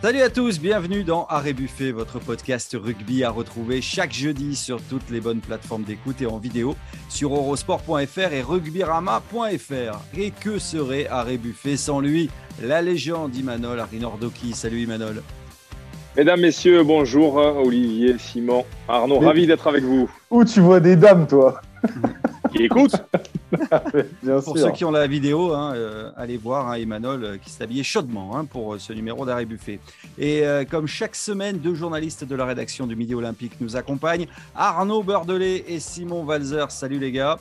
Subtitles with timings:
[0.00, 4.80] Salut à tous, bienvenue dans Arrêt Buffet, votre podcast rugby à retrouver chaque jeudi sur
[4.80, 6.76] toutes les bonnes plateformes d'écoute et en vidéo
[7.08, 9.98] sur eurosport.fr et rugbyrama.fr.
[10.16, 12.30] Et que serait Arrêt Buffet sans lui?
[12.62, 14.52] La légende Imanol Arinordoki.
[14.52, 15.20] Salut Imanol.
[16.16, 17.34] Mesdames, Messieurs, bonjour.
[17.34, 20.08] Olivier, Simon, Arnaud, ravi d'être avec vous.
[20.30, 21.60] Où tu vois des dames, toi?
[22.52, 22.92] Qui écoute
[24.44, 27.64] Pour ceux qui ont la vidéo, hein, euh, allez voir hein, Emmanuel euh, qui s'est
[27.64, 29.80] habillé chaudement hein, pour euh, ce numéro d'Arrêt Buffet.
[30.18, 35.02] Et comme chaque semaine, deux journalistes de la rédaction du Midi Olympique nous accompagnent Arnaud
[35.02, 36.70] Bordelais et Simon Valzer.
[36.70, 37.38] Salut les gars.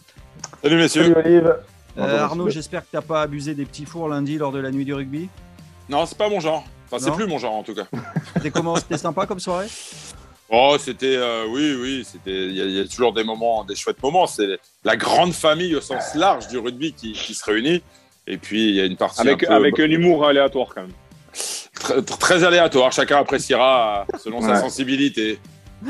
[0.61, 1.13] Salut messieurs.
[1.13, 1.43] Salut
[1.97, 4.85] Arnaud, j'espère que tu n'as pas abusé des petits fours lundi lors de la nuit
[4.85, 5.29] du rugby?
[5.89, 6.63] Non, c'est pas mon genre.
[6.85, 7.85] Enfin, c'est plus mon genre en tout cas.
[8.35, 9.67] C'était comment C'était sympa comme soirée?
[10.49, 12.45] Oh, c'était, euh, oui, oui, c'était.
[12.47, 14.27] Il y, a toujours des moments, des chouettes moments.
[14.27, 17.83] C'est la grande famille au sens large du rugby qui, se réunit.
[18.27, 22.03] Et puis il y a une partie avec un, avec un humour aléatoire quand même.
[22.19, 22.91] Très, aléatoire.
[22.91, 25.39] Chacun appréciera selon sa sensibilité.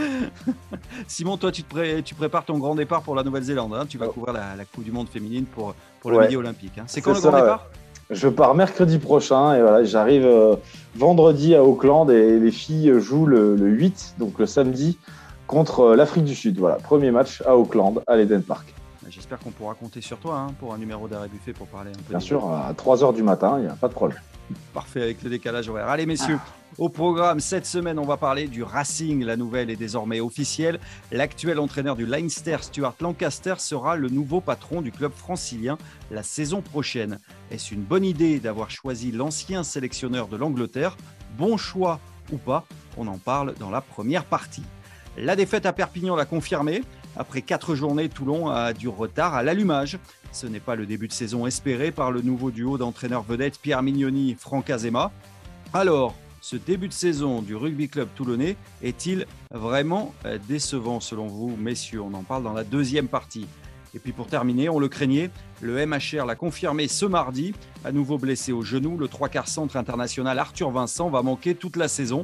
[1.07, 3.73] Simon, toi, tu, te tu, prépares ton grand départ pour la Nouvelle-Zélande.
[3.73, 3.85] Hein.
[3.87, 6.77] tu vas couvrir la, Coupe du Monde féminine pour, pour le Midi Olympique.
[6.77, 6.83] Hein.
[6.87, 7.67] C'est quand le grand départ?
[8.09, 10.55] Je pars mercredi prochain et voilà, j'arrive euh,
[10.95, 14.97] vendredi à Auckland et les filles jouent le, 8, donc le samedi,
[15.45, 16.57] contre euh, l'Afrique du Sud.
[16.57, 18.73] Voilà, premier match à Auckland, à l'Eden Park.
[19.09, 21.93] J'espère qu'on pourra compter sur toi hein, pour un numéro d'arrêt buffet pour parler un
[21.93, 22.09] peu.
[22.09, 24.19] Bien sûr, à 3h du matin, il n'y a pas de problème.
[24.73, 25.87] Parfait avec le décalage horaire.
[25.87, 26.37] Allez messieurs,
[26.77, 29.23] au programme cette semaine, on va parler du Racing.
[29.23, 30.79] La nouvelle est désormais officielle.
[31.11, 35.77] L'actuel entraîneur du Leinster, Stuart Lancaster, sera le nouveau patron du club francilien
[36.11, 37.19] la saison prochaine.
[37.51, 40.97] Est-ce une bonne idée d'avoir choisi l'ancien sélectionneur de l'Angleterre?
[41.37, 41.99] Bon choix
[42.31, 42.65] ou pas?
[42.97, 44.63] On en parle dans la première partie.
[45.17, 46.83] La défaite à Perpignan l'a confirmé.
[47.15, 49.97] Après quatre journées, Toulon a du retard à l'allumage.
[50.31, 53.81] Ce n'est pas le début de saison espéré par le nouveau duo d'entraîneurs vedettes Pierre
[53.81, 55.11] Mignoni Franck Azema.
[55.73, 56.15] Alors,
[56.49, 61.99] ce début de saison du rugby club toulonnais est-il vraiment euh, décevant selon vous, messieurs?
[62.01, 63.47] On en parle dans la deuxième partie.
[63.93, 67.53] Et puis pour terminer, on le craignait, le MHR l'a confirmé ce mardi,
[67.83, 71.75] à nouveau blessé au genou, le trois quarts centre international Arthur Vincent va manquer toute
[71.75, 72.23] la saison.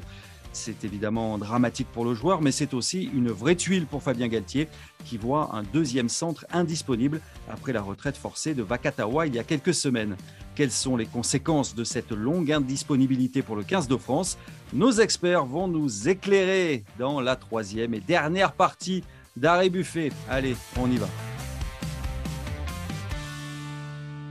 [0.53, 4.67] C'est évidemment dramatique pour le joueur, mais c'est aussi une vraie tuile pour Fabien Galtier,
[5.03, 9.43] qui voit un deuxième centre indisponible après la retraite forcée de Vakatawa il y a
[9.43, 10.15] quelques semaines.
[10.55, 14.37] Quelles sont les conséquences de cette longue indisponibilité pour le 15 de France?
[14.73, 19.03] Nos experts vont nous éclairer dans la troisième et dernière partie
[19.35, 20.11] d'Arrêt Buffet.
[20.29, 21.07] Allez, on y va.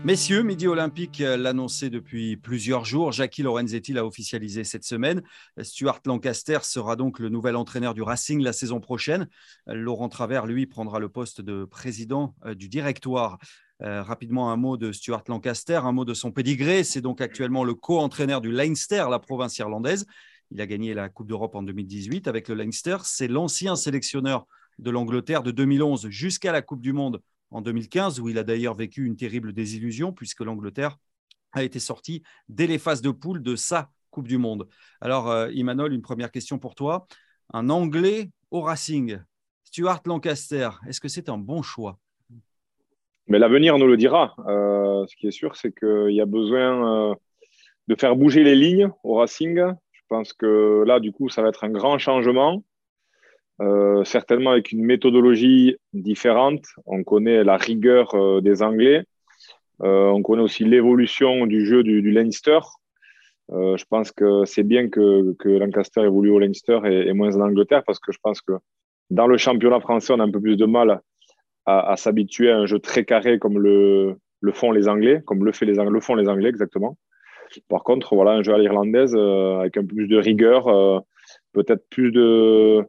[0.05, 3.13] Messieurs, Midi Olympique l'annonçait depuis plusieurs jours.
[3.13, 5.23] Jackie Lorenzetti l'a officialisé cette semaine.
[5.61, 9.29] Stuart Lancaster sera donc le nouvel entraîneur du Racing la saison prochaine.
[9.69, 13.39] Laurent Travers, lui, prendra le poste de président euh, du directoire.
[13.83, 16.83] Euh, rapidement, un mot de Stuart Lancaster, un mot de son pédigré.
[16.83, 20.05] C'est donc actuellement le co-entraîneur du Leinster, la province irlandaise.
[20.51, 22.97] Il a gagné la Coupe d'Europe en 2018 avec le Leinster.
[23.05, 24.49] C'est l'ancien sélectionneur
[24.81, 28.75] de l'Angleterre de 2011 jusqu'à la Coupe du Monde en 2015, où il a d'ailleurs
[28.75, 30.99] vécu une terrible désillusion, puisque l'Angleterre
[31.53, 34.69] a été sortie dès les phases de poule de sa Coupe du Monde.
[35.01, 37.07] Alors, euh, Imanol, une première question pour toi.
[37.53, 39.19] Un Anglais au Racing,
[39.65, 41.99] Stuart Lancaster, est-ce que c'est un bon choix?
[43.27, 44.35] Mais l'avenir nous le dira.
[44.47, 47.15] Euh, ce qui est sûr, c'est qu'il y a besoin euh,
[47.89, 49.57] de faire bouger les lignes au Racing.
[49.93, 52.63] Je pense que là, du coup, ça va être un grand changement.
[53.63, 56.65] Euh, certainement avec une méthodologie différente.
[56.85, 59.05] On connaît la rigueur euh, des Anglais.
[59.83, 62.59] Euh, on connaît aussi l'évolution du jeu du, Leinster.
[63.51, 67.99] je pense que c'est bien que, Lancaster évolue au Leinster et, moins en Angleterre parce
[67.99, 68.53] que je pense que
[69.11, 71.01] dans le championnat français, on a un peu plus de mal
[71.67, 75.53] à, s'habituer à un jeu très carré comme le, le font les Anglais, comme le,
[75.53, 76.97] fait les, le font les Anglais exactement.
[77.69, 80.65] Par contre, voilà, un jeu à l'irlandaise avec un peu plus de rigueur,
[81.53, 82.87] peut-être plus de,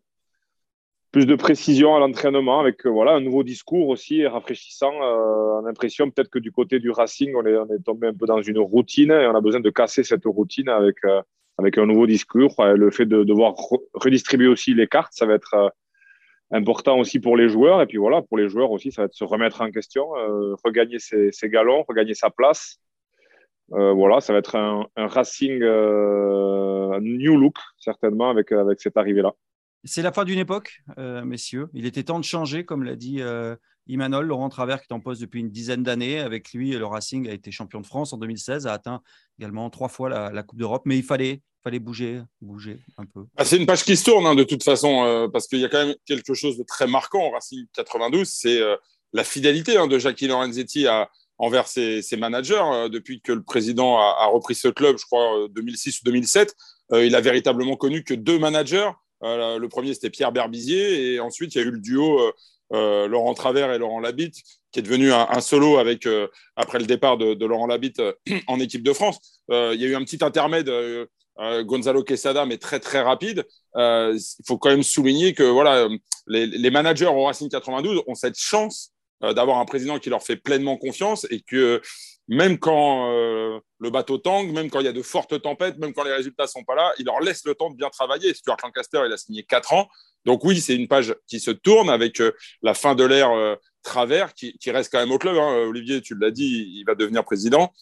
[1.13, 4.91] plus de précision à l'entraînement avec euh, voilà, un nouveau discours aussi rafraîchissant.
[4.91, 8.25] Euh, on a l'impression peut-être que du côté du Racing, on est, tombé un peu
[8.25, 11.21] dans une routine et on a besoin de casser cette routine avec, euh,
[11.59, 12.55] avec un nouveau discours.
[12.65, 13.53] Le fait de devoir
[13.93, 15.71] redistribuer aussi les cartes, ça va être
[16.49, 17.83] important aussi pour les joueurs.
[17.83, 20.07] Et puis voilà, pour les joueurs aussi, ça va être se remettre en question,
[20.63, 22.79] regagner ses, ses, galons, regagner sa place.
[23.69, 29.35] voilà, ça va être un, un Racing new look, certainement, avec, avec cette arrivée-là.
[29.85, 31.67] C'est la fin d'une époque, euh, messieurs.
[31.73, 33.55] Il était temps de changer, comme l'a dit euh,
[33.87, 36.19] Imanol, Laurent Travers, qui est en poste depuis une dizaine d'années.
[36.19, 39.01] Avec lui, le Racing a été champion de France en 2016, a atteint
[39.37, 40.83] également trois fois la, Coupe d'Europe.
[40.85, 43.25] Mais il fallait, fallait bouger, bouger un peu.
[43.35, 45.65] Ah, c'est une page qui se tourne, hein, de toute façon, euh, parce qu'il y
[45.65, 48.29] a quand même quelque chose de très marquant au Racing 92.
[48.29, 48.61] C'est
[49.11, 50.87] la fidélité hein, de Jackie Lorenzetti
[51.39, 55.99] envers ses, managers depuis que le président a, a, repris ce club, je crois, 2006
[55.99, 56.55] ou 2007.
[56.93, 58.89] il a véritablement connu que deux managers.
[59.23, 62.19] Le premier, c'était Pierre Berbizier, et ensuite, il y a eu le duo
[62.71, 64.35] Laurent Travers et Laurent Labitte,
[64.71, 66.07] qui est devenu un, solo avec,
[66.55, 68.01] après le départ de, Laurent Labitte
[68.47, 69.41] en équipe de France.
[69.49, 70.71] il y a eu un petit intermède.
[71.63, 73.45] Gonzalo Quesada, mais très très rapide.
[73.75, 75.87] il faut quand même souligner que voilà,
[76.27, 80.35] les, les, managers au Racing 92 ont cette chance d'avoir un président qui leur fait
[80.35, 81.81] pleinement confiance et que
[82.27, 85.93] même quand euh, le bateau tangue, même quand il y a de fortes tempêtes, même
[85.93, 88.33] quand les résultats sont pas là, il leur laisse le temps de bien travailler.
[88.33, 89.89] Stuart Lancaster, il a signé 4 ans.
[90.25, 92.31] Donc oui, c'est une page qui se tourne avec euh,
[92.61, 95.35] la fin de l'ère euh, Travers, qui, reste quand même au club.
[95.35, 95.55] Hein.
[95.67, 97.73] Olivier, tu l'as dit, il va devenir président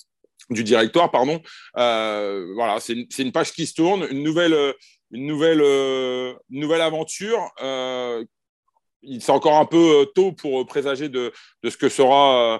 [0.49, 1.39] du directoire, pardon.
[1.75, 4.73] voilà, c'est une, page qui se tourne, une nouvelle,
[5.11, 5.61] une nouvelle,
[6.49, 7.51] nouvelle aventure.
[7.59, 11.31] c'est encore un peu tôt pour présager de,
[11.63, 12.59] ce que sera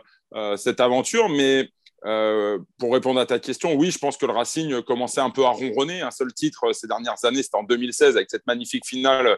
[0.56, 1.30] cette aventure.
[1.30, 1.70] Mais
[2.06, 5.46] euh, pour répondre à ta question, oui, je pense que le Racing commençait un peu
[5.46, 6.02] à ronronner.
[6.02, 9.38] Un seul titre euh, ces dernières années, c'était en 2016 avec cette magnifique finale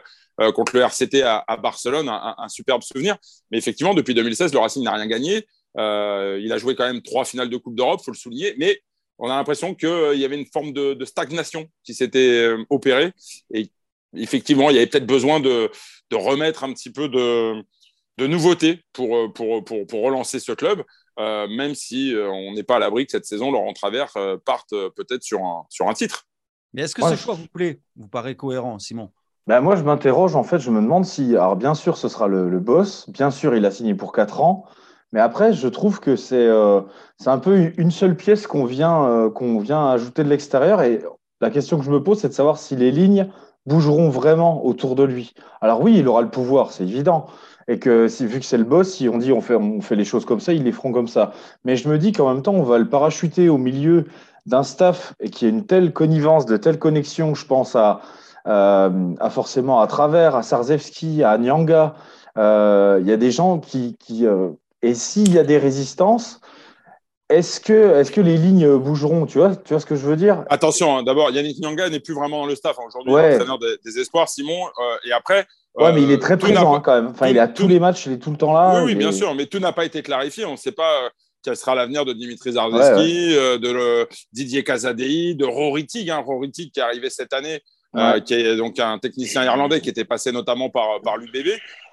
[0.56, 3.16] contre le RCT à, Barcelone, un, superbe souvenir.
[3.52, 5.46] Mais effectivement, depuis 2016, le Racing n'a rien gagné.
[5.76, 8.52] il a joué quand même trois finales de Coupe d'Europe, faut le souligner.
[8.58, 8.80] Mais
[9.20, 13.12] on a l'impression qu'il y avait une forme de, stagnation qui s'était opérée.
[13.52, 13.70] Et
[14.16, 15.70] effectivement, il y avait peut-être besoin de,
[16.12, 17.62] remettre un petit peu de,
[18.18, 20.82] de nouveautés pour, euh, pour, pour, pour relancer ce club,
[21.18, 24.12] euh, même si euh, on n'est pas à l'abri que cette saison, Laurent Travers
[24.44, 26.26] parte peut-être sur un, sur un titre.
[26.72, 27.80] Mais est-ce que ce choix vous plaît?
[27.96, 29.10] Vous paraît cohérent, Simon?
[29.46, 31.36] Ben moi, je m'interroge, en fait, je me demande si.
[31.36, 33.08] Alors, bien sûr, ce sera le, boss.
[33.10, 34.64] Bien sûr, il a signé pour 4 ans.
[35.12, 36.48] Mais après, je trouve que c'est
[37.18, 40.82] c'est un peu une seule pièce qu'on vient, qu'on vient ajouter de l'extérieur.
[40.82, 41.04] Et
[41.40, 43.30] la question que je me pose, c'est de savoir si les lignes
[43.66, 45.34] bougeront vraiment autour de lui.
[45.60, 47.26] Alors, oui, il aura le pouvoir, c'est évident
[47.68, 49.96] et que si, vu que c'est le boss, si on dit on fait, on fait
[49.96, 51.32] les choses comme ça, ils les feront comme ça.
[51.64, 54.06] Mais je me dis qu'en même temps, on va le parachuter au milieu
[54.46, 58.02] d'un staff et qui a une telle connivence, de telle connexion, je pense à,
[58.46, 61.94] euh, à forcément à Travers, à Sarzewski, à Nyanga.
[62.36, 63.96] Euh, il y a des gens qui.
[63.98, 64.50] qui euh,
[64.82, 66.42] et s'il y a des résistances,
[67.30, 70.16] est-ce que, est que les lignes bougeront tu vois, tu vois ce que je veux
[70.16, 70.44] dire?
[70.50, 72.76] Attention, hein, d'abord, Yannick Nyanga n'est plus vraiment dans le staff.
[72.78, 72.82] Hein.
[72.86, 73.36] Aujourd'hui, ouais.
[73.36, 74.66] entraîneur des, des, espoirs, Simon.
[75.06, 77.08] et après, Ouais, mais il est très euh, présent hein, quand même.
[77.08, 78.76] Enfin, il est à tous les matchs, il est tout le temps là.
[78.76, 80.44] Oui, oui bien sûr, mais tout n'a pas été clarifié.
[80.44, 81.08] On ne sait pas euh,
[81.42, 86.50] quel sera l'avenir de Dimitri Zarzeski, euh, de Didier Casadei, de Rory Tig, hein, Rory
[86.50, 87.60] Tig qui est arrivé cette année,
[88.24, 91.48] qui est donc un technicien irlandais qui était passé notamment par, par l'UBB.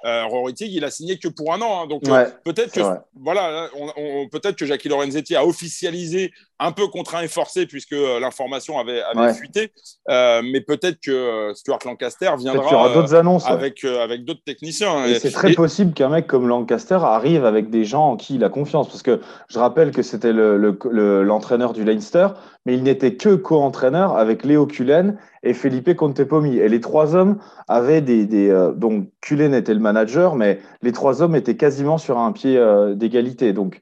[0.05, 1.83] Euh, Rory Tig, il a signé que pour un an.
[1.83, 1.87] Hein.
[1.87, 2.03] donc
[2.43, 2.81] peut-être que
[3.19, 6.31] voilà, on, peut-être que Jackie Lorenzetti a officialisé
[6.61, 9.71] un peu contraint et forcé puisque l'information avait, avait fuité.
[10.07, 15.05] mais peut-être que Stuart Lancaster viendra d'autres annonces, avec, avec d'autres techniciens.
[15.05, 18.43] Et, c'est très possible qu'un mec comme Lancaster arrive avec des gens en qui il
[18.43, 18.87] a confiance.
[18.87, 22.27] Parce que je rappelle que c'était l'entraîneur le, du Leinster,
[22.65, 26.57] mais il n'était que co-entraîneur avec Léo Cullen et Felipe Contepomi.
[26.57, 28.25] Et les trois hommes avaient des.
[28.25, 32.31] des euh, donc Cullen était le manager, mais les trois hommes étaient quasiment sur un
[32.31, 33.53] pied euh, d'égalité.
[33.53, 33.81] Donc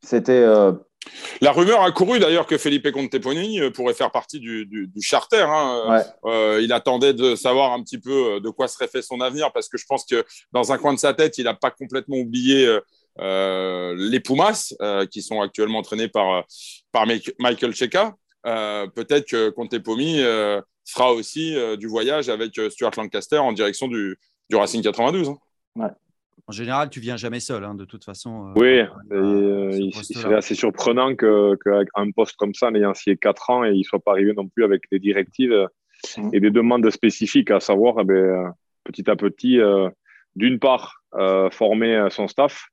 [0.00, 0.44] c'était.
[1.06, 1.10] Euh,
[1.40, 5.44] la rumeur a couru d'ailleurs que Felipe Conteponi pourrait faire partie du, du, charter.
[5.48, 6.02] Hein.
[6.60, 9.78] il attendait de savoir un petit peu de quoi serait fait son avenir parce que
[9.78, 12.78] je pense que dans un coin de sa tête, il n'a pas complètement oublié
[13.18, 14.72] les Pumas
[15.10, 16.44] qui sont actuellement entraînés par,
[16.92, 17.06] par
[17.38, 18.14] Michael Cheka.
[18.44, 20.20] Peut-être que Contepomi
[20.86, 24.16] fera aussi du voyage avec Stuart Lancaster en direction du,
[24.48, 25.30] du Racing 92.
[25.80, 25.90] Hein.
[26.46, 28.48] En général, tu viens jamais seul, hein, de toute façon.
[28.48, 33.50] Euh, oui, euh, c'est assez surprenant qu'avec un poste comme ça, en ayant signé 4
[33.50, 35.68] ans, et il ne soit pas arrivé non plus avec des directives
[36.16, 36.30] mmh.
[36.32, 38.52] et des demandes spécifiques, à savoir, eh ben,
[38.84, 39.88] petit à petit, euh,
[40.34, 41.02] d'une part,
[41.52, 42.66] former son staff,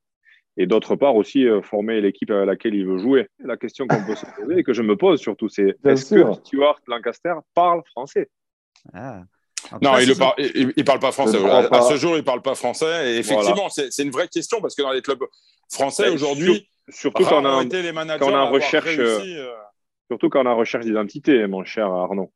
[0.58, 3.28] et d'autre part aussi former l'équipe à laquelle il veut jouer.
[3.40, 6.34] La question qu'on peut se poser et que je me pose surtout, c'est est-ce que
[6.34, 8.30] Stuart Lancaster parle français?
[8.94, 9.24] Ah
[9.82, 11.38] non, il ne parle, pas français.
[11.72, 13.14] À, ce jour, il ne parle pas français.
[13.14, 15.24] Et effectivement, c'est une vraie question parce que dans les clubs
[15.72, 19.48] français aujourd'hui, surtout quand on a, les managers quand on a recherche, euh,
[20.10, 22.32] surtout quand on a recherche d'identité, mon cher Arnaud.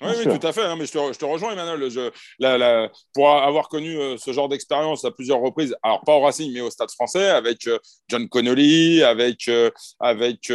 [0.00, 0.76] Oui, oui, tout à fait.
[0.76, 1.90] mais je, te, rejoins, Emmanuel.
[1.90, 6.52] Je, pour avoir connu euh, ce genre d'expérience à plusieurs reprises, alors pas au Racing,
[6.52, 10.52] mais au Stade français, avec euh, John Connolly, avec, euh, avec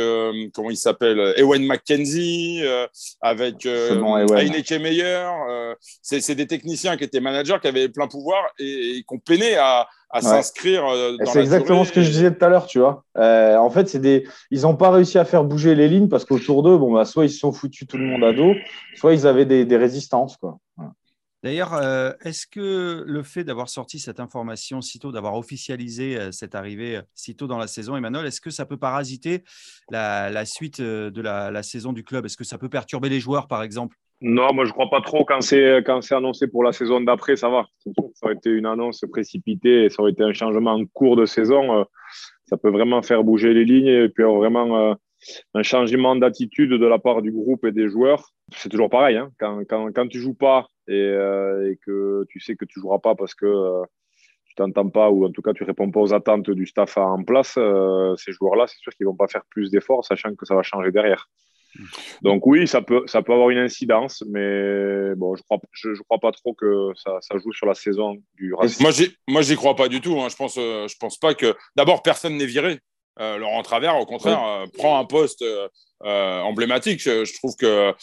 [0.53, 2.61] comment il s'appelle, Ewen McKenzie,
[3.21, 5.29] avec Heineke Meyer.
[6.01, 9.55] C'est des techniciens qui étaient managers, qui avaient plein pouvoir et, et qui ont peiné
[9.55, 12.79] à, à s'inscrire euh, dans C'est exactement ce que je disais tout à l'heure, tu
[12.79, 13.03] vois.
[13.17, 16.25] Euh, en fait, c'est des, ils n'ont pas réussi à faire bouger les lignes parce
[16.25, 18.53] qu'autour d'eux, bon, bah, soit ils se sont foutus tout le monde à dos,
[18.95, 20.57] soit ils avaient des, des résistances, quoi.
[21.41, 26.99] D'ailleurs, euh, est-ce que le fait d'avoir sorti cette information sitôt, d'avoir officialisé cette arrivée
[27.15, 29.45] sitôt dans la saison, Emmanuel, est-ce que ça peut parasiter
[29.89, 32.25] la, la suite de la, la, saison du club?
[32.25, 33.95] Est-ce que ça peut perturber les joueurs, par exemple?
[34.21, 37.37] Non, moi je crois pas trop quand c'est quand c'est annoncé pour la saison d'après,
[37.37, 37.65] ça va.
[37.85, 41.25] Ça aurait été une annonce précipitée et ça aurait été un changement en cours de
[41.25, 41.79] saison.
[41.79, 41.83] Euh,
[42.45, 44.93] ça peut vraiment faire bouger les lignes et puis vraiment euh,
[45.53, 48.33] un changement d'attitude de la part du groupe et des joueurs.
[48.53, 49.15] C'est toujours pareil.
[49.15, 49.31] Hein.
[49.39, 52.99] Quand, quand, quand tu joues pas et, euh, et, que tu sais que tu joueras
[52.99, 53.83] pas parce que
[54.47, 57.23] tu t'entends pas ou en tout cas tu réponds pas aux attentes du staff en
[57.23, 57.57] place,
[58.17, 60.91] ces joueurs-là, c'est sûr qu'ils vont pas faire plus d'efforts, sachant que ça va changer
[60.91, 61.29] derrière.
[62.21, 66.01] Donc oui, ça peut, ça peut avoir une incidence, mais bon, je crois, je, je
[66.03, 68.81] crois pas trop que ça, ça, joue sur la saison du Racing.
[68.81, 68.91] Moi,
[69.27, 70.19] moi, j'y crois pas du tout.
[70.19, 70.29] Hein.
[70.29, 71.55] Je pense, euh, je pense pas que.
[71.75, 72.79] D'abord, personne n'est viré.
[73.19, 77.01] Euh, Laurent Travers, au contraire, euh, prend un poste euh, emblématique.
[77.01, 77.93] Je, trouve que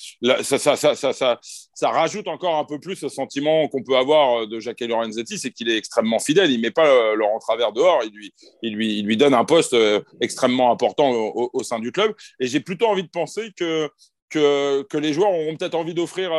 [0.42, 4.46] ça, ça, ça, ça, ça, rajoute encore un peu plus ce sentiment qu'on peut avoir
[4.46, 6.50] de Jacques Lorenzetti, c'est qu'il est extrêmement fidèle.
[6.50, 9.74] Il met pas Laurent Travers dehors, il lui, il lui, il lui donne un poste
[10.20, 12.14] extrêmement important au, au, sein du club.
[12.38, 13.88] Et j'ai plutôt envie de penser que,
[14.28, 16.32] que, que les joueurs auront peut-être envie d'offrir.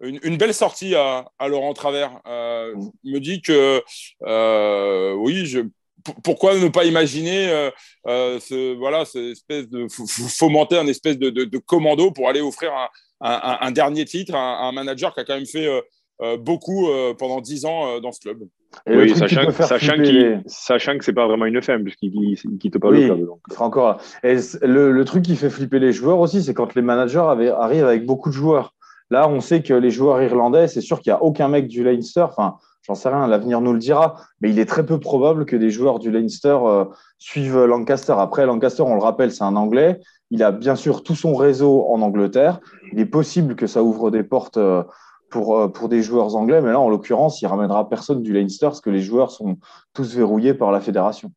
[0.00, 2.20] Une, une, belle sortie à, à Laurent Travers.
[2.26, 3.82] Euh, me dit que
[4.22, 5.60] euh, oui, je,
[6.22, 7.70] pourquoi ne pas imaginer euh,
[8.06, 12.72] euh, ce, voilà, cette espèce de fomenter un espèce de, de, commando pour aller offrir
[12.72, 12.88] un,
[13.20, 15.66] un, un dernier titre à un, manager qui a quand même fait
[16.20, 16.88] euh, beaucoup
[17.18, 18.38] pendant dix ans dans ce club.
[18.86, 19.94] oui, sachant, sachant,
[20.46, 23.26] sachant, que c'est pas vraiment une FM puisqu'il ne quitte pas le club.
[23.26, 23.40] Donc.
[23.58, 24.00] encore.
[24.24, 27.18] Et le, le, truc qui fait flipper les joueurs aussi, c'est quand les managers
[27.58, 28.74] arrivent avec beaucoup de joueurs.
[29.10, 31.82] Là, on sait que les joueurs irlandais, c'est sûr qu'il n'y a aucun mec du
[31.82, 32.56] Leinster, enfin,
[32.88, 35.70] J'en sais rien, l'avenir nous le dira, mais il est très peu probable que des
[35.70, 36.86] joueurs du Leinster euh,
[37.18, 38.14] suivent Lancaster.
[38.16, 40.00] Après, Lancaster, on le rappelle, c'est un Anglais.
[40.30, 42.60] Il a bien sûr tout son réseau en Angleterre.
[42.92, 44.82] Il est possible que ça ouvre des portes euh,
[45.28, 48.68] pour, euh, pour des joueurs anglais, mais là, en l'occurrence, il ramènera personne du Leinster
[48.68, 49.58] parce que les joueurs sont
[49.92, 51.30] tous verrouillés par la fédération.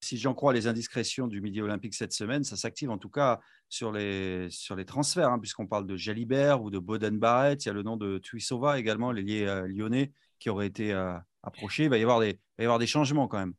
[0.00, 3.40] Si j'en crois les indiscrétions du Midi Olympique cette semaine, ça s'active en tout cas
[3.68, 7.62] sur les, sur les transferts, hein, puisqu'on parle de Jalibert ou de Boden Barrett.
[7.62, 10.12] Il y a le nom de Tuisova également, l'ailier lyonnais
[10.44, 11.84] qui aurait été euh, approché.
[11.84, 13.54] Il va y avoir des, y avoir des changements quand même.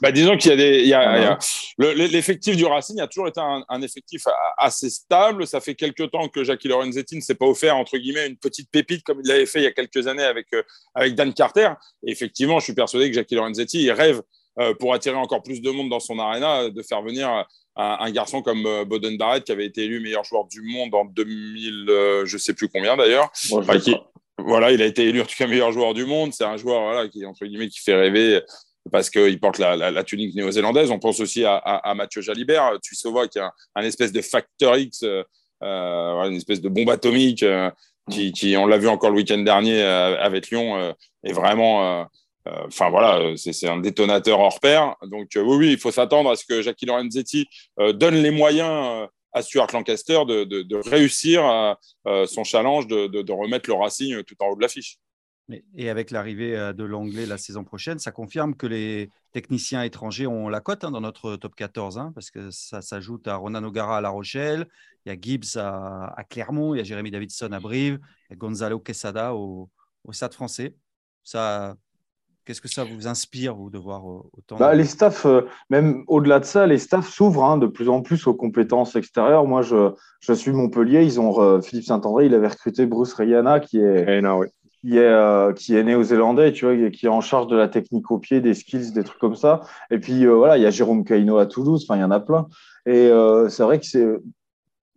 [0.00, 1.38] Bah, disons qu'il y a des, ah
[1.76, 4.22] l'effectif du Racing a toujours été un, effectif
[4.56, 5.46] assez stable.
[5.46, 8.70] Ça fait quelques temps que Jackie Lorenzetti ne s'est pas offert entre guillemets une petite
[8.70, 10.62] pépite comme il l'avait fait il y a quelques années avec euh,
[10.94, 11.72] avec Dan Carter.
[12.06, 14.22] Et effectivement, je suis persuadé que Jackie Lorenzetti il rêve
[14.58, 17.44] euh, pour attirer encore plus de monde dans son arena de faire venir
[17.76, 22.22] un, garçon comme Boden Barrett qui avait été élu meilleur joueur du monde en 2000,
[22.24, 23.30] je sais plus combien d'ailleurs.
[24.38, 26.32] Voilà, il a été élu en tout cas meilleur joueur du monde.
[26.32, 28.42] C'est un joueur voilà, qui, entre guillemets, qui fait rêver
[28.90, 30.90] parce qu'il porte la, tunique néo-zélandaise.
[30.90, 33.42] On pense aussi à, à, Mathieu Jalibert, Tuisova, qui est
[33.74, 35.22] un, espèce de facteur X, euh,
[35.62, 37.70] euh une espèce de bombe atomique, euh,
[38.10, 42.06] qui, qui, on l'a vu encore le week-end dernier euh, avec Lyon, est vraiment.
[42.66, 44.96] Enfin voilà, c'est un détonateur hors pair.
[45.02, 47.46] Donc oui, oui, il faut s'attendre à ce que Jackie Lorenzetti
[47.94, 51.74] donne les moyens à Stuart Lancaster de, réussir euh,
[52.06, 54.98] euh, son challenge de, remettre le Racing tout en haut de l'affiche.
[55.76, 60.26] Et avec l'arrivée euh, de l'anglais la saison prochaine, ça confirme que les techniciens étrangers
[60.26, 63.62] ont la cote hein, dans notre top 14, hein, parce que ça s'ajoute à Ronan
[63.64, 64.66] O'Gara à La Rochelle,
[65.04, 67.98] il y a Gibbs à, Clermont, il y a Jérémy Davidson à Brive,
[68.30, 69.68] il y a Gonzalo Quesada au,
[70.04, 70.76] au Stade français.
[71.24, 71.76] Ça,
[72.44, 76.04] Qu'est-ce que ça vous inspire, vous, de voir euh, autant bah, Les staffs, euh, même
[76.08, 79.46] au-delà de ça, les staffs s'ouvrent hein, de plus en plus aux compétences extérieures.
[79.46, 81.04] Moi, je, je suis Montpellier.
[81.04, 84.22] Ils ont euh, Philippe Saint-André, il avait recruté Bruce Rayana, qui est,
[84.82, 88.18] qui est, qui est néo-zélandais, tu vois, qui est en charge de la technique au
[88.18, 89.60] pied, des skills, des trucs comme ça.
[89.90, 91.86] Et puis, voilà, il y a Jérôme Caino à Toulouse.
[91.88, 92.46] Enfin, il y en a plein.
[92.84, 93.10] Et
[93.48, 94.06] c'est vrai que c'est.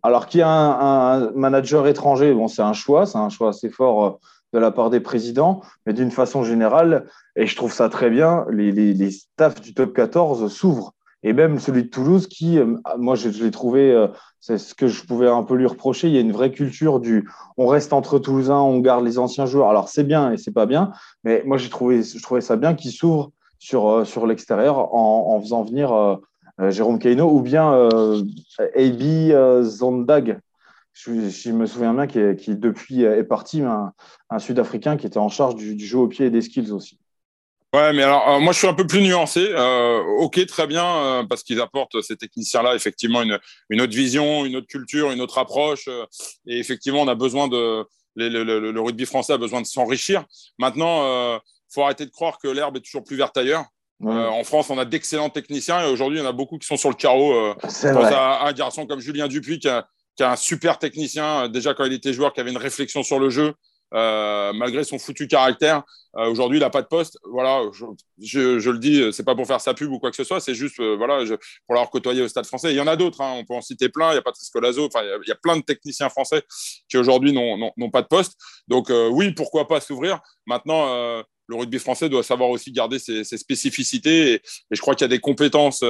[0.02, 3.48] Alors qu'il y a un, un, manager étranger, bon, c'est un choix, c'est un choix
[3.48, 4.20] assez fort
[4.52, 8.46] de la part des présidents, mais d'une façon générale, et je trouve ça très bien,
[8.50, 10.94] les, les, staffs du top 14 s'ouvrent.
[11.22, 14.08] Et même celui de Toulouse, qui, euh, moi, je, l'ai trouvé, euh,
[14.40, 16.08] c'est ce que je pouvais un peu lui reprocher.
[16.08, 19.46] Il y a une vraie culture du on reste entre Toulousains, on garde les anciens
[19.46, 19.68] joueurs.
[19.68, 20.92] Alors, c'est bien et c'est pas bien,
[21.24, 25.40] mais moi, j'ai trouvé, je trouvais ça bien qu'il s'ouvre sur, euh, sur l'extérieur en,
[25.40, 26.18] faisant venir
[26.70, 27.88] Jérôme Caino ou bien
[28.74, 30.40] AB Zondag,
[30.98, 33.92] je, me souviens bien qui, depuis est parti, un,
[34.30, 36.98] un Sud-Africain qui était en charge du, jeu au pied et des skills aussi.
[37.74, 39.46] Ouais, mais alors euh, moi je suis un peu plus nuancé.
[39.50, 43.38] Euh, ok, très bien, euh, parce qu'ils apportent ces techniciens-là effectivement une,
[43.68, 45.86] une, autre vision, une autre culture, une autre approche.
[46.46, 47.84] et effectivement, on a besoin de
[48.16, 50.24] le, le, le, rugby français a besoin de s'enrichir.
[50.58, 51.40] Maintenant, il
[51.72, 53.66] faut arrêter de croire que l'herbe est toujours plus verte ailleurs.
[54.02, 56.78] en France, on a d'excellents techniciens et aujourd'hui, il y en a beaucoup qui sont
[56.78, 57.54] sur le carreau.
[57.68, 59.86] C'est un, un, garçon comme Julien Dupuis qui a,
[60.18, 63.02] qui est un super technicien, euh, déjà quand il était joueur, qui avait une réflexion
[63.04, 63.54] sur le jeu,
[63.94, 65.84] euh, malgré son foutu caractère.
[66.16, 67.18] Euh, aujourd'hui, il n'a pas de poste.
[67.30, 67.62] Voilà,
[68.20, 70.54] je, le dis, c'est pas pour faire sa pub ou quoi que ce soit, c'est
[70.54, 71.24] juste voilà,
[71.66, 72.72] pour l'avoir côtoyé au Stade français.
[72.72, 74.10] Il y en a d'autres, hein, on peut en citer plein.
[74.10, 76.42] Il y a Patrice Colazo, il, y a plein de techniciens français
[76.88, 78.32] qui aujourd'hui n'ont pas de poste.
[78.66, 80.18] Donc, oui, pourquoi pas s'ouvrir.
[80.46, 84.32] Maintenant, le rugby français doit savoir aussi garder ses, spécificités.
[84.32, 85.84] Et, je crois qu'il y a des compétences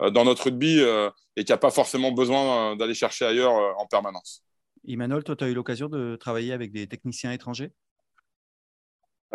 [0.00, 4.44] dans notre rugby et qu'il n'y a pas forcément besoin d'aller chercher ailleurs en permanence.
[4.86, 7.72] Emmanuel, toi, tu as eu l'occasion de travailler avec des techniciens étrangers?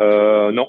[0.00, 0.68] Euh, Non.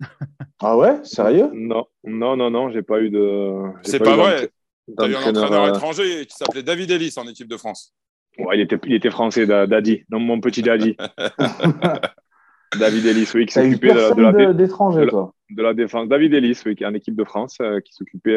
[0.60, 1.04] ah ouais?
[1.04, 1.50] Sérieux?
[1.52, 3.52] Non, non, non, non, j'ai pas eu de.
[3.82, 4.50] C'est pas, vrai.
[4.86, 7.94] Tu as eu un entraîneur euh, étranger qui s'appelait David Ellis en équipe de France.
[8.38, 10.96] Ouais, il était, il était français, Daddy, non, mon petit Daddy.
[12.78, 16.06] David Ellis, oui, qui s'occupait de, de, la, de, de, la défense.
[16.06, 18.36] David Ellis, oui, qui est en équipe de France, euh, qui s'occupait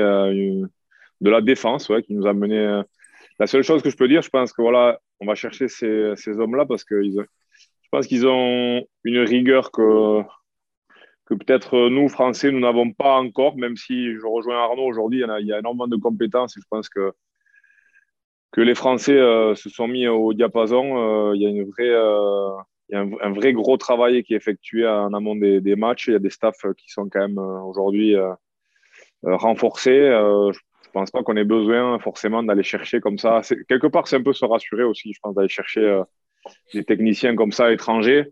[1.21, 2.81] de la défense, ouais, qui nous a mené
[3.39, 6.13] la seule chose que je peux dire, je pense que voilà, on va chercher ces,
[6.15, 7.23] ces hommes-là parce que je
[7.91, 10.21] pense qu'ils ont une rigueur que,
[11.25, 15.47] que peut-être nous, Français, nous n'avons pas encore, même si je rejoins Arnaud aujourd'hui, il,
[15.47, 17.13] y a énormément de compétences et je pense que,
[18.51, 21.31] que les Français euh, se sont mis au diapason.
[21.31, 22.49] Euh, il y a, une vraie, euh,
[22.89, 26.07] il y a un, vrai gros travail qui est effectué en amont des, des matchs.
[26.07, 28.15] Il y a des staffs qui sont quand même aujourd'hui
[29.23, 30.09] renforcés.
[30.11, 30.59] Je
[30.91, 33.41] pense pas qu'on ait besoin forcément d'aller chercher comme ça.
[33.67, 36.03] Quelque part, c'est un peu se rassurer aussi, je pense, d'aller chercher euh,
[36.73, 38.31] des techniciens comme ça étrangers.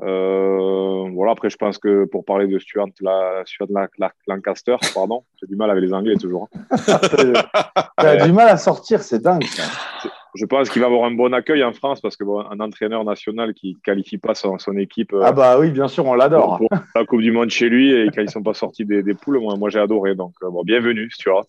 [0.00, 3.68] Euh, voilà, après, je pense que pour parler de Stuart, la, Stuart
[4.26, 6.48] Lancaster, pardon, j'ai du mal avec les Anglais toujours.
[6.54, 6.76] Hein.
[7.98, 9.44] tu as du mal à sortir, c'est dingue.
[10.34, 13.52] Je pense qu'il va avoir un bon accueil en France parce que un entraîneur national
[13.52, 15.14] qui qualifie pas son, équipe.
[15.22, 16.60] ah bah oui, bien sûr, on l'adore.
[16.94, 19.56] la Coupe du Monde chez lui et quand ils sont pas sortis des, poules, moi,
[19.56, 20.14] moi j'ai adoré.
[20.14, 21.46] Donc euh, bon, bienvenue, Stuart.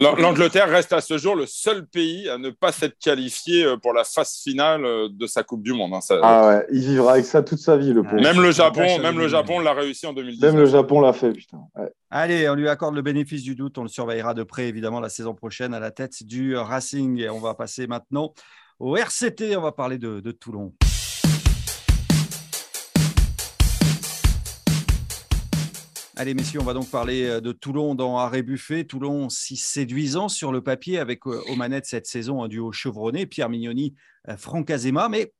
[0.00, 3.92] L'Angleterre reste à ce jour le seul pays à ne pas s'être qualifié euh, pour
[3.92, 5.92] la phase finale euh, de sa Coupe du Monde.
[5.94, 6.18] Hein.
[6.22, 8.22] ah ouais, il vivra avec ça toute sa vie, le pauvre.
[8.22, 10.40] Même le Japon, même le Japon l'a réussi en 2010.
[10.40, 11.58] Même le Japon l'a fait, putain.
[12.14, 13.78] Allez, on lui accorde le bénéfice du doute.
[13.78, 17.18] On le surveillera de près, évidemment, la saison prochaine à la tête du Racing.
[17.18, 18.34] Et on va passer maintenant
[18.78, 19.56] au RCT.
[19.56, 20.74] On va parler de, Toulon.
[26.16, 28.84] Allez, messieurs, on va donc parler euh, de Toulon dans Arrêt Buffet.
[28.84, 33.24] Toulon, si séduisant sur le papier, avec euh, aux manettes cette saison un duo chevronné,
[33.24, 33.94] Pierre Mignoni,
[34.28, 35.08] euh, Franck Azema.
[35.08, 35.32] Mais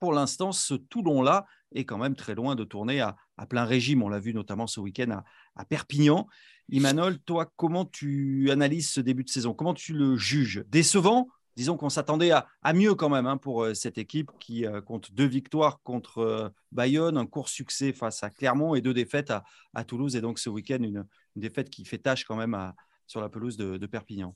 [0.00, 3.16] pour l'instant, ce Toulon-là est quand même très loin de tourner à,
[3.48, 4.02] plein régime.
[4.02, 5.22] On l'a vu notamment ce week-end
[5.56, 6.26] à, Perpignan.
[6.68, 9.52] Imanol, toi, comment tu analyses ce début de saison?
[9.54, 10.64] Comment tu le juges?
[10.68, 14.80] Décevant Disons qu'on s'attendait à, mieux quand même hein, pour euh, cette équipe qui euh,
[14.80, 19.32] compte deux victoires contre euh, Bayonne, un court succès face à Clermont et deux défaites
[19.74, 20.16] à, Toulouse.
[20.16, 21.04] Et donc ce week-end, une,
[21.36, 22.72] défaite qui fait tâche quand même
[23.06, 24.34] sur la pelouse de, Perpignan.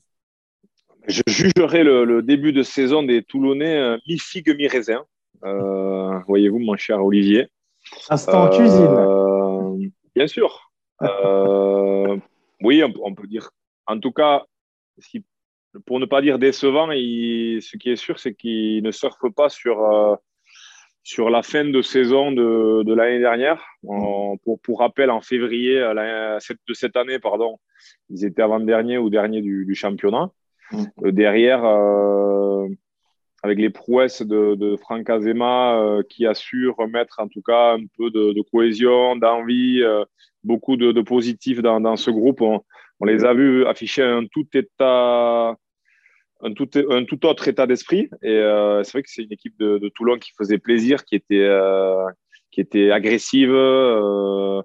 [1.07, 5.05] Je jugerai le, début de saison des Toulonnais mi-figue, mi-raisin.
[6.27, 7.47] Voyez-vous, mon cher Olivier.
[8.09, 9.91] Instant cuisine.
[10.15, 10.71] Bien sûr.
[12.61, 13.51] oui, on, peut dire.
[13.85, 14.45] En tout cas,
[15.85, 19.83] pour ne pas dire décevant, ce qui est sûr, c'est qu'il ne surfe pas sur,
[19.83, 20.15] euh,
[21.03, 23.63] sur la fin de saison de, de l'année dernière.
[23.81, 27.59] pour, pour, rappel, en février euh, de cette année, pardon,
[28.09, 30.31] ils étaient avant-dernier ou dernier du, du championnat.
[30.71, 30.83] Mm.
[31.05, 31.63] Euh, derrière,
[33.43, 37.85] avec les prouesses de, de Franck Azema, qui a su remettre en tout cas un
[37.97, 39.83] peu de, de cohésion, d'envie,
[40.43, 42.41] beaucoup de, de positifs dans, dans, ce groupe.
[42.41, 42.61] On,
[42.99, 45.55] on les a vus afficher un tout état
[46.41, 48.09] un tout, un tout autre état d'esprit.
[48.21, 51.15] Et euh, c'est vrai que c'est une équipe de, de, Toulon qui faisait plaisir, qui
[51.15, 52.05] était, euh,
[52.51, 53.51] qui était agressive.
[53.53, 54.61] Euh,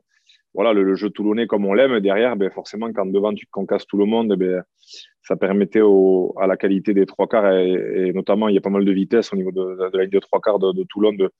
[0.55, 2.01] voilà, le, jeu toulonnais comme on l'aime.
[2.01, 4.63] Derrière, ben, forcément, quand devant tu concasses tout le monde, ben,
[5.23, 8.71] ça permettait au, à la qualité des trois quarts et, notamment il y a pas
[8.71, 11.31] mal de vitesse au niveau de, de la ligne de trois quarts de, Toulon de,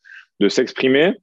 [0.41, 1.15] de s'exprimer.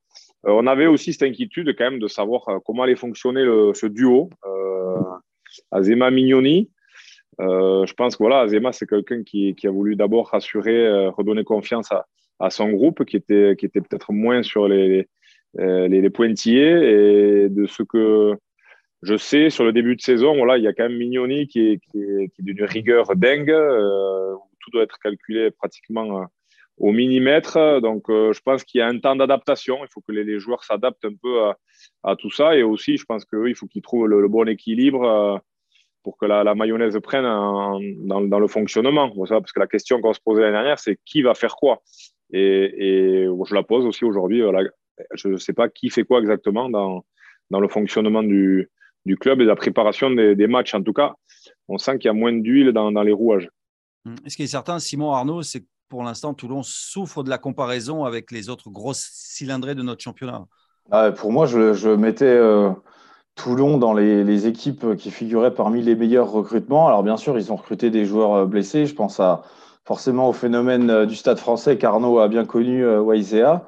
[0.43, 4.29] on avait aussi cette inquiétude quand même de savoir comment allait fonctionner le, ce duo
[5.71, 6.69] Azema Mignoni.
[7.39, 11.43] Euh, je pense que voilà, Azema, c'est quelqu'un qui, a voulu d'abord rassurer, euh, redonner
[11.43, 11.89] confiance
[12.39, 15.08] à, son groupe, qui était, peut-être moins sur les,
[15.56, 17.45] les, pointillés.
[17.45, 18.34] Et de ce que
[19.02, 21.82] je sais sur le début de saison, voilà, il y a quand même Mignoni qui
[21.93, 26.28] est, d'une rigueur dingue, euh, où tout doit être calculé pratiquement
[26.78, 27.82] au millimètre.
[27.82, 29.80] Donc, je pense qu'il y a un temps d'adaptation.
[29.84, 31.52] Il faut que les, joueurs s'adaptent un peu
[32.04, 32.56] à, tout ça.
[32.56, 35.41] Et aussi, je pense qu'il faut qu'ils trouvent le, bon équilibre
[36.03, 39.12] pour que la, mayonnaise prenne dans, le fonctionnement.
[39.27, 41.81] parce que la question qu'on se posait l'année dernière, c'est qui va faire quoi?
[42.31, 44.41] Et, je la pose aussi aujourd'hui.
[45.13, 47.05] Je ne sais pas qui fait quoi exactement dans,
[47.49, 48.69] dans le fonctionnement du,
[49.05, 50.73] du, club et la préparation des, matchs.
[50.73, 51.15] En tout cas,
[51.67, 53.49] on sent qu'il y a moins d'huile dans, les rouages.
[54.05, 54.15] Hum.
[54.27, 58.31] Ce qui est certain, Simon Arnaud, c'est pour l'instant, Toulon souffre de la comparaison avec
[58.31, 60.45] les autres grosses cylindrées de notre championnat.
[60.91, 62.71] Ah, pour moi, je, mettais euh,
[63.41, 66.88] Toulon dans les, équipes qui figuraient parmi les meilleurs recrutements.
[66.88, 68.86] Alors, bien sûr, ils ont recruté des joueurs euh, blessés.
[68.86, 69.43] Je pense à,
[69.86, 73.62] forcément au phénomène euh, du stade français qu'Arnaud a bien connu, Waisea.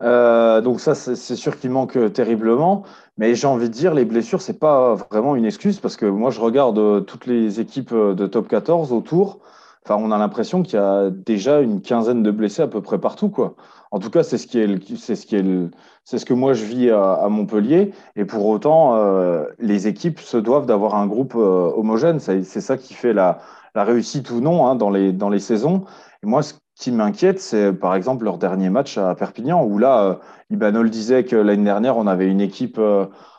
[0.00, 2.84] donc, ça, c'est sûr qu'il manque terriblement.
[3.18, 6.30] Mais j'ai envie de dire, les blessures, c'est pas vraiment une excuse parce que moi,
[6.30, 9.40] je regarde toutes les équipes de top 14 autour.
[9.84, 12.98] Enfin, on a l'impression qu'il y a déjà une quinzaine de blessés à peu près
[12.98, 13.54] partout, quoi.
[13.90, 17.92] En tout cas, c'est ce qui est, c'est ce que moi je vis à, Montpellier.
[18.16, 22.18] Et pour autant, euh, les équipes se doivent d'avoir un groupe euh, homogène.
[22.20, 23.38] C'est, ça qui fait la,
[23.74, 25.84] réussite ou non hein, dans les dans les saisons.
[26.22, 30.02] Et moi, ce qui m'inquiète, c'est par exemple leur dernier match à Perpignan, où là,
[30.02, 30.14] euh,
[30.50, 32.80] Ibanol disait que l'année dernière, on avait une équipe,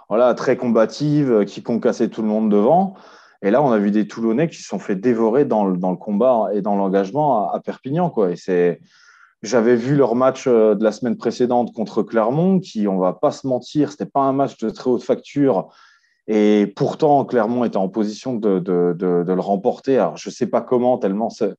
[0.10, 2.96] voilà, très combative, qui concassait tout le monde devant.
[3.42, 5.92] Et là, on a vu des Toulonnais qui se sont fait dévorer dans le, dans
[5.92, 8.10] le combat et dans l'engagement à, Perpignan.
[8.10, 8.32] Quoi.
[8.32, 8.80] Et c'est,
[9.44, 13.32] j'avais vu leur match euh, de la semaine précédente contre Clermont, qui, on va pas
[13.32, 15.70] se mentir, c'était pas un match de très haute facture.
[16.28, 19.98] Et pourtant, Clermont était en position de, le remporter.
[19.98, 21.56] Alors, je sais pas comment, tellement ce,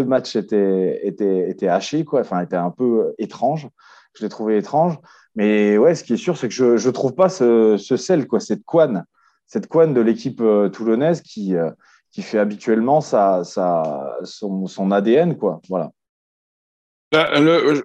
[0.00, 2.20] match était, haché, quoi.
[2.20, 3.68] Enfin, était un peu étrange.
[4.14, 4.98] Je l'ai trouvé étrange.
[5.36, 8.40] Mais ouais, ce qui est sûr, c'est que je ne trouve pas ce, sel, quoi,
[8.40, 9.04] cette couane
[9.46, 11.70] cette couenne de l'équipe euh, toulonnaise qui, euh,
[12.10, 15.36] qui fait habituellement sa, sa, son, ADN.
[15.36, 15.60] Quoi.
[15.68, 15.90] Voilà.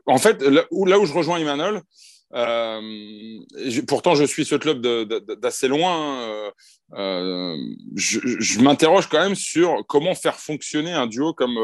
[0.06, 1.82] En fait, là où, je rejoins Emmanuel,
[2.36, 2.82] euh,
[3.88, 4.82] pourtant, je suis ce club
[5.40, 6.52] d'assez loin.
[6.94, 11.58] je, m'interroge quand même sur comment faire fonctionner un duo comme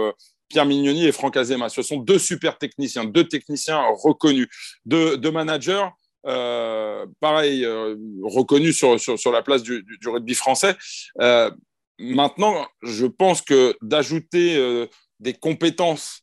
[0.49, 1.69] Pierre Mignoni et Franck Azema.
[1.69, 4.47] Ce sont deux super techniciens, deux techniciens reconnus,
[4.85, 5.87] deux, managers
[6.27, 8.97] euh, pareil, euh, reconnu sur,
[9.31, 10.75] la place du, rugby français.
[11.21, 11.51] Euh,
[11.99, 14.87] maintenant, je pense que d'ajouter
[15.19, 16.21] des compétences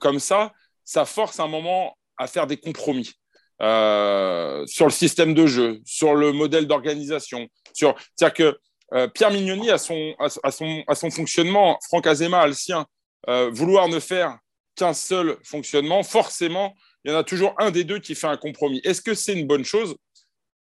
[0.00, 0.52] comme ça,
[0.90, 3.12] ça force un moment à faire des compromis.
[3.60, 7.46] sur le système de jeu, sur le modèle d'organisation.
[7.72, 7.94] Sur...
[8.16, 8.34] C'est-à-dire
[8.92, 12.86] que Pierre Mignoni a son, a, son, a son fonctionnement, Franck Azema a le sien.
[13.52, 14.36] vouloir ne faire
[14.74, 16.74] qu'un seul fonctionnement, forcément,
[17.04, 18.80] il y en a toujours un des deux qui fait un compromis.
[18.82, 19.94] Est-ce que c'est une bonne chose?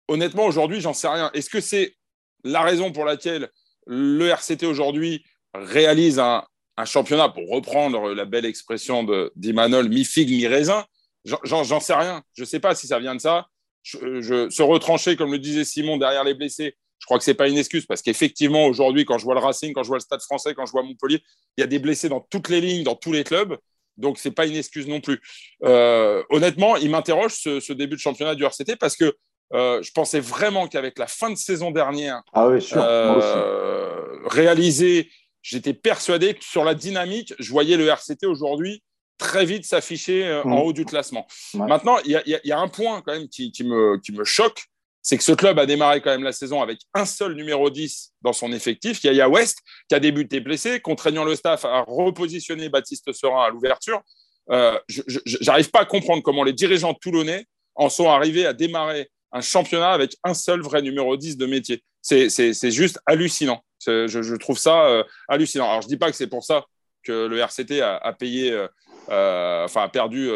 [0.06, 1.30] Honnêtement, aujourd'hui, j'en sais rien.
[1.33, 1.96] Est-ce que c'est
[2.44, 3.48] la raison pour laquelle
[3.87, 6.44] le RCT aujourd'hui réalise un,
[6.85, 10.85] championnat, pour reprendre la belle expression d'Imanol, mi-figue, mi-raisin
[11.25, 12.23] J'en sais rien.
[12.35, 13.47] Je ne sais pas si ça vient de ça.
[13.83, 17.37] Je, se retrancher, comme le disait Simon, derrière les blessés, je crois que ce n'est
[17.37, 20.03] pas une excuse parce qu'effectivement, aujourd'hui, quand je vois le Racing, quand je vois le
[20.03, 21.23] Stade français, quand je vois Montpellier,
[21.57, 23.57] il y a des blessés dans toutes les lignes, dans tous les clubs.
[23.97, 25.21] Donc, ce n'est pas une excuse non plus.
[25.64, 29.16] Euh, honnêtement, il m'interroge ce, début de championnat du RCT parce que
[29.53, 35.11] euh, je pensais vraiment qu'avec la fin de saison dernière ah euh, réalisée,
[35.42, 38.83] j'étais persuadé que sur la dynamique, je voyais le RCT aujourd'hui
[39.18, 40.62] très vite s'afficher en mm.
[40.62, 41.26] haut du classement.
[41.55, 44.64] Maintenant, il y, a un point quand même qui, me, qui me choque,
[45.03, 48.12] c'est que ce club a démarré quand même la saison avec un seul numéro 10
[48.22, 53.12] dans son effectif, Yaya West, qui a débuté blessé, contraignant le staff à repositionner Baptiste
[53.12, 54.03] Serin à l'ouverture.
[54.50, 59.09] Euh, je n'arrive pas à comprendre comment les dirigeants toulonnais en sont arrivés à démarrer
[59.33, 61.83] un championnat avec un seul vrai numéro 10 de métier.
[62.03, 63.62] C'est juste hallucinant.
[63.87, 65.69] Je, trouve ça euh, hallucinant.
[65.69, 66.64] Alors, je ne dis pas que c'est pour ça
[67.03, 70.29] que le RCT a, payé, euh, enfin, a perdu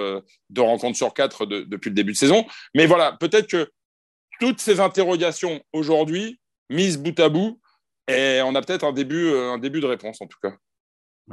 [0.49, 2.47] deux rencontres sur quatre depuis le début de saison.
[2.75, 3.71] Mais voilà, peut-être que
[4.41, 7.61] toutes ces interrogations aujourd'hui, mises bout à bout,
[8.09, 10.53] et on a peut-être euh, un début de réponse en tout cas.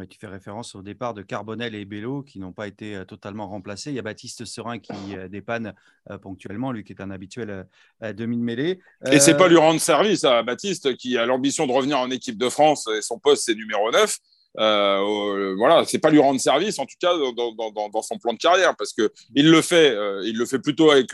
[0.09, 3.47] Tu fais référence au départ de Carbonel et Bello qui n'ont pas été euh, totalement
[3.47, 3.91] remplacés.
[3.91, 5.73] Il y a Baptiste Serin qui euh, dépanne
[6.21, 7.67] ponctuellement, lui qui est un habituel
[8.01, 8.79] demi-mêlée.
[9.11, 12.37] Et c'est pas lui rendre service à Baptiste qui a l'ambition de revenir en équipe
[12.37, 14.17] de France et son poste c'est numéro 9.
[14.59, 18.75] Euh, voilà, c'est pas lui rendre service en tout cas dans, son plan de carrière
[18.75, 21.13] parce que il le fait, il le fait plutôt avec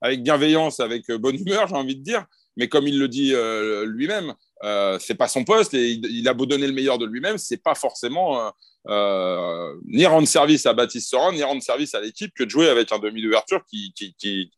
[0.00, 2.24] avec bienveillance, avec euh, bonne humeur, j'ai envie de dire.
[2.56, 6.34] Mais comme il le dit euh, lui-même, euh, c'est pas son poste et il, a
[6.34, 8.52] beau donner le meilleur de lui-même, c'est pas forcément
[8.88, 12.68] euh, ni rendre service à Baptiste Sorin, ni rendre service à l'équipe que de jouer
[12.68, 14.50] avec un demi d'ouverture qui, qui, qui,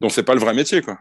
[0.00, 0.98] dont c'est pas le vrai métier, quoi.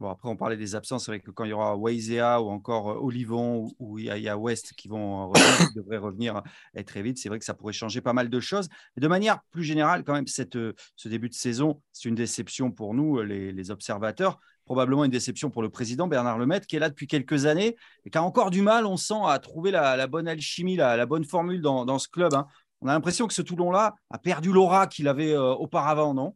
[0.00, 2.98] Bon, après, on parlait des absences avec quand il y aura Waisea ou encore euh,
[2.98, 6.42] Olivon ou il y, a West qui vont revenir, qui devraient revenir
[6.76, 7.16] euh, très vite.
[7.18, 8.68] C'est vrai que ça pourrait changer pas mal de choses.
[8.96, 10.24] Mais de manière plus générale, quand même,
[10.56, 14.40] euh, ce début de saison, c'est une déception pour nous, les, observateurs.
[14.64, 18.10] Probablement une déception pour le président Bernard Lemaitre, qui est là depuis quelques années et
[18.10, 21.60] qui a encore du mal, on sent, à trouver la, bonne alchimie, la, bonne formule
[21.60, 22.34] dans, ce club.
[22.34, 22.46] Hein.
[22.80, 26.34] On a l'impression que ce Toulon-là a perdu l'aura qu'il avait auparavant, non?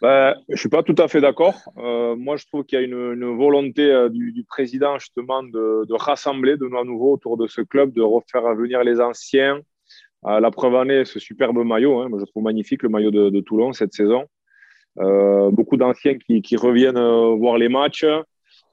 [0.00, 1.54] Ben, je ne suis pas tout à fait d'accord.
[1.78, 6.56] Euh, moi, je trouve qu'il y a une, volonté euh, du, président justement de, rassembler
[6.56, 9.60] de nouveau autour de ce club, de refaire venir les anciens,
[10.22, 12.00] la preuve en est ce superbe maillot.
[12.00, 12.08] Hein.
[12.08, 14.24] Moi, je trouve magnifique le maillot de, Toulon cette saison.
[14.96, 17.00] Beaucoup d'anciens qui, reviennent
[17.36, 18.06] voir les matchs.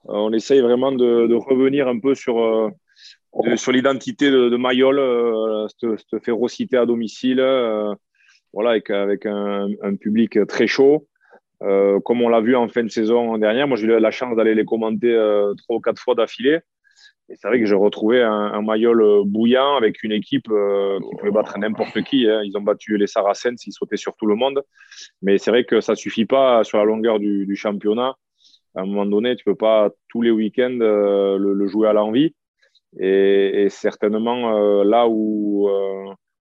[0.04, 2.70] on essaye vraiment de, revenir un peu sur,
[3.56, 5.00] sur l'identité de, Mayol,
[5.68, 7.40] cette, cette, férocité à domicile
[8.52, 11.06] voilà, avec, un, public très chaud.
[11.62, 14.36] Euh, comme on l'a vu en fin de saison dernière, moi j'ai eu la chance
[14.36, 16.58] d'aller les commenter euh, trois ou quatre fois d'affilée.
[17.32, 21.16] Et c'est vrai que j'ai retrouvé un, un Mayol bouillant avec une équipe euh, qui
[21.16, 22.28] pouvait battre n'importe qui.
[22.28, 22.42] Hein.
[22.44, 24.62] Ils ont battu les Saracens, ils sautaient sur tout le monde.
[25.22, 28.14] Mais c'est vrai que ça suffit pas sur la longueur du, du, championnat.
[28.74, 32.34] À un moment donné, tu peux pas tous les week-ends le, le, jouer à l'envie.
[33.00, 35.70] Et, et, certainement là où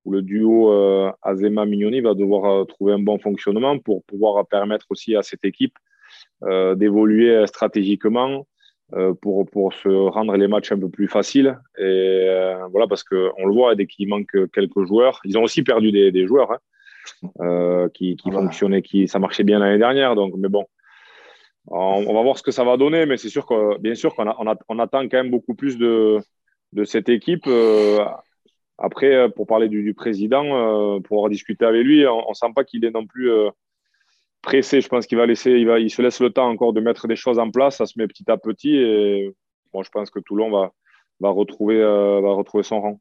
[0.06, 4.88] où le duo euh, Azema-Mignoni va devoir euh, trouver un bon fonctionnement pour pouvoir permettre
[4.90, 5.76] aussi à cette équipe
[6.44, 8.48] euh, d'évoluer stratégiquement
[9.22, 11.58] pour, pour se rendre les matchs un peu plus faciles.
[11.78, 12.28] Et
[12.72, 16.12] voilà, parce qu'on le voit, dès qu'il manque quelques joueurs, ils ont aussi perdu des,
[16.12, 16.58] des joueurs
[17.40, 20.16] hein, qui, qui fonctionnaient, qui, ça marchait bien l'année dernière.
[20.16, 20.66] Donc, mais bon,
[21.68, 24.28] on, va voir ce que ça va donner, mais c'est sûr que, bien sûr qu'on
[24.28, 26.20] on, on attend quand même beaucoup plus de,
[26.74, 27.48] de cette équipe.
[28.82, 32.52] Après, euh, pour parler du, président, euh, pour avoir discuté avec lui, on ne sent
[32.56, 33.50] pas qu'il est non plus euh,
[34.42, 34.82] pressé.
[34.82, 37.08] Je pense qu'il va laisser, il, va, il se laisse le temps encore de mettre
[37.08, 37.78] des choses en place.
[37.78, 38.76] Ça se met petit à petit.
[38.76, 39.34] Et
[39.74, 40.72] bon, je pense que Toulon va,
[41.20, 43.00] va, retrouver, va retrouver son rang.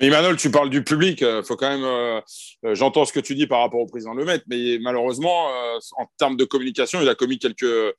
[0.00, 1.22] Mais Emmanuel, tu parles du public.
[1.22, 1.84] Euh, faut quand même.
[1.84, 2.20] Euh,
[2.64, 5.48] euh, j'entends ce que tu dis par rapport au président Lemaitre, mais malheureusement,
[5.96, 7.94] en termes de communication, il a commis quelques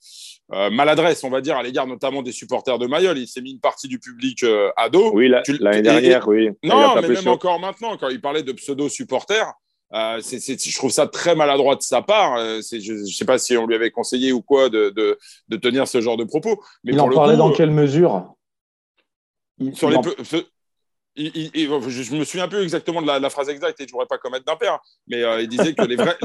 [0.71, 3.17] maladresses, on va dire, à l'égard notamment des supporters de Mayol.
[3.17, 4.45] Il s'est mis une partie du public
[4.77, 5.11] à dos.
[5.13, 6.49] Oui, l'année dernière, oui.
[6.63, 9.51] Non, mais même encore maintenant, quand il parlait de pseudo-supporters.
[9.93, 12.37] Euh, je trouve ça très maladroit de sa part.
[12.37, 15.87] je ne sais pas si on lui avait conseillé ou quoi de, de, de tenir
[15.87, 16.61] ce genre de propos.
[16.83, 18.35] Mais il en parlait dans quelle mesure?
[19.73, 19.97] Sur les,
[21.19, 24.45] je me souviens peu exactement de la, phrase exacte et je ne voudrais pas commettre
[24.45, 26.17] d'impair, mais euh, il disait que les vrais,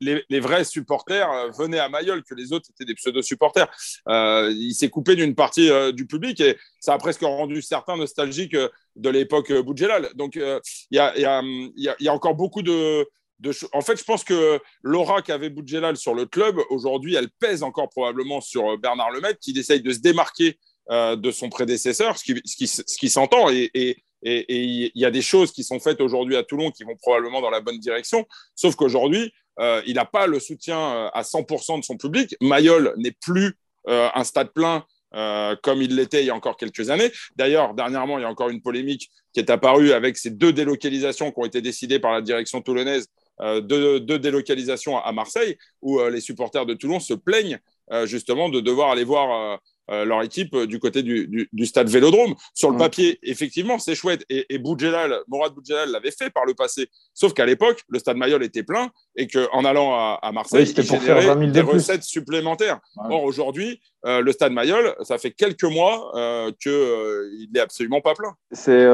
[0.00, 3.68] les, vrais supporters euh, venaient à Mayol, que les autres étaient des pseudo-supporters.
[4.08, 8.56] Euh, il s'est coupé d'une partie du public et ça a presque rendu certains nostalgiques
[9.00, 10.10] de l'époque Boudjelal.
[10.14, 10.60] Donc il
[10.90, 13.06] y a, encore beaucoup de,
[13.40, 17.62] de En fait, je pense que l'aura qu'avait Boudjelal sur le club, aujourd'hui, elle pèse
[17.62, 20.58] encore probablement sur Bernard Lemaitre, qui essaye de se démarquer
[20.90, 23.48] de son prédécesseur, ce qui, s'entend.
[23.50, 27.40] Et, il y a des choses qui sont faites aujourd'hui à Toulon qui vont probablement
[27.40, 28.26] dans la bonne direction.
[28.54, 32.34] Sauf qu'aujourd'hui, euh, il n'a pas le soutien euh, à 100% de son public.
[32.40, 33.56] Mayol n'est plus
[33.88, 37.10] euh, un stade plein comme il l'était il y a encore quelques années.
[37.36, 41.30] D'ailleurs, dernièrement, il y a encore une polémique qui est apparue avec ces deux délocalisations
[41.32, 43.08] qui ont été décidées par la direction toulonnaise,
[43.40, 47.58] deux, deux, délocalisations à Marseille, où les supporters de Toulon se plaignent
[48.04, 49.56] justement de devoir aller voir euh,
[50.04, 52.34] leur équipe euh, du côté du, stade Vélodrome.
[52.54, 54.24] Sur le papier, effectivement, c'est chouette.
[54.28, 56.88] Et, et Boudjelal, Morad Boudjelal l'avait fait par le passé.
[57.14, 61.46] Sauf qu'à l'époque, le stade Mayol était plein et qu'en allant à, Marseille, il générait
[61.48, 62.78] des recettes supplémentaires.
[62.96, 66.12] Or, aujourd'hui, euh, le stade Mayol, ça fait quelques mois
[66.60, 68.34] qu'il n'est absolument pas plein.
[68.52, 68.86] C'est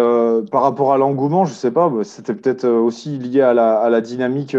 [0.50, 3.90] par rapport à l'engouement, je ne sais pas, c'était peut-être aussi lié à la, à
[3.90, 4.56] la dynamique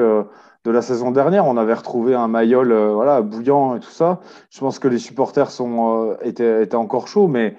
[0.67, 1.45] de la saison dernière.
[1.45, 4.19] On avait retrouvé un Mayol euh, voilà, bouillant et tout ça.
[4.49, 7.55] Je pense que les supporters sont, euh, étaient, étaient, encore chauds, mais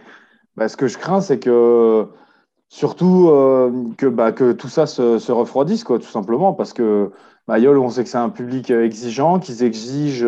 [0.56, 2.06] bah, ce que je crains, c'est que
[2.68, 7.10] surtout euh, que, bah, que tout ça se, se, refroidisse, quoi, tout simplement, parce que
[7.46, 10.26] Mayol, on sait que c'est un public exigeant, qu'ils exigent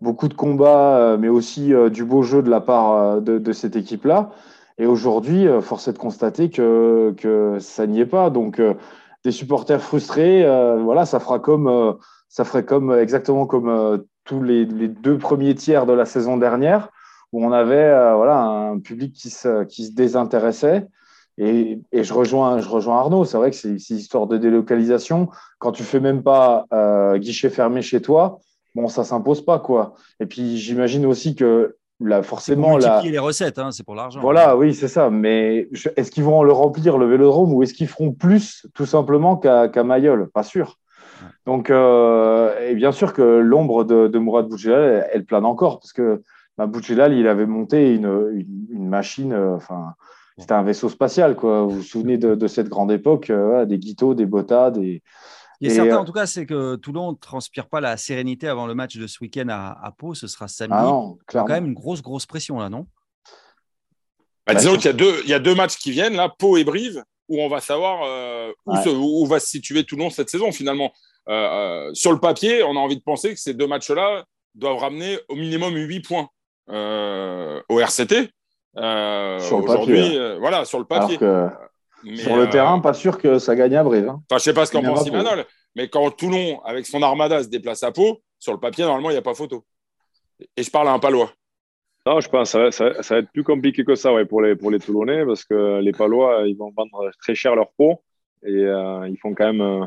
[0.00, 4.30] beaucoup de combats, mais aussi du beau jeu de la part de, cette équipe-là.
[4.76, 8.30] Et aujourd'hui, force est de constater que, que ça n'y est pas.
[8.30, 8.60] Donc,
[9.22, 10.42] des supporters frustrés,
[10.82, 11.98] voilà, ça fera comme
[12.36, 16.90] ça ferait comme exactement comme euh, tous les, deux premiers tiers de la saison dernière,
[17.32, 20.86] où on avait euh, voilà, un public qui se, qui se désintéressait.
[21.38, 25.30] Et, et, je, rejoins, je rejoins Arnaud, c'est vrai que c'est une histoire de délocalisation.
[25.58, 28.38] Quand tu fais même pas euh, guichet fermé chez toi,
[28.74, 29.58] bon, ça s'impose pas.
[29.58, 29.94] quoi.
[30.20, 32.76] Et puis j'imagine aussi que là, forcément.
[32.76, 34.20] Là, les recettes, hein, c'est pour l'argent.
[34.20, 35.08] Voilà, oui, c'est ça.
[35.08, 39.38] Mais est-ce qu'ils vont le remplir, le vélodrome, ou est-ce qu'ils feront plus, tout simplement,
[39.38, 40.28] qu'à Mayol?
[40.34, 40.76] Pas sûr.
[41.46, 45.92] Donc, euh, et bien sûr que l'ombre de, de, Mourad Boudjelal, elle, plane encore, parce
[45.92, 46.22] que
[46.56, 49.94] bah, Boudjelal, il avait monté une, une, machine, euh, enfin,
[50.38, 51.62] c'était un vaisseau spatial, quoi.
[51.62, 55.02] Vous vous souvenez de, de cette grande époque, euh, des guitos, des botas, des.
[55.60, 58.66] Il est certain, en tout cas, c'est que Toulon ne transpire pas la sérénité avant
[58.66, 60.12] le match de ce week-end à, à, Pau.
[60.12, 60.74] Ce sera samedi.
[60.76, 61.00] Ah
[61.32, 62.86] il y a quand même une grosse, grosse pression là, non?
[64.46, 66.58] Bah, Disons qu'il y, a deux, il y a deux matchs qui viennent, là, Pau
[66.58, 68.02] et Brive, où on va savoir
[68.66, 70.92] où, où, va se situer Toulon cette saison, finalement.
[71.28, 74.78] Euh, euh, sur le papier, on a envie de penser que ces deux matchs-là doivent
[74.78, 76.28] ramener au minimum 8 points
[76.70, 78.30] euh, au RCT.
[78.76, 81.18] Aujourd'hui, voilà, sur le papier.
[81.18, 84.08] Sur le terrain, pas sûr que ça gagne à Brive.
[84.08, 84.22] Hein.
[84.30, 87.48] Enfin, je sais pas ce qu'en pense Imanol, mais quand Toulon, avec son armada, se
[87.48, 89.64] déplace à Pau, sur le papier, normalement, il n'y a pas photo.
[90.56, 91.32] Et je parle à un Palois.
[92.06, 94.70] Non, je pense que ça, va être plus compliqué que ça ouais, pour, les, pour
[94.70, 98.00] les Toulonnais parce que les Palois, ils vont vendre très cher leur peau
[98.44, 99.84] et euh, ils font quand même euh,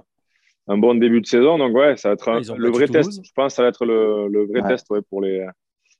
[0.67, 1.57] un bon début de saison.
[1.57, 3.23] Donc, ouais, ça va être le vrai test.
[3.23, 5.47] Je pense que ça va être le, le vrai test ouais, pour, les,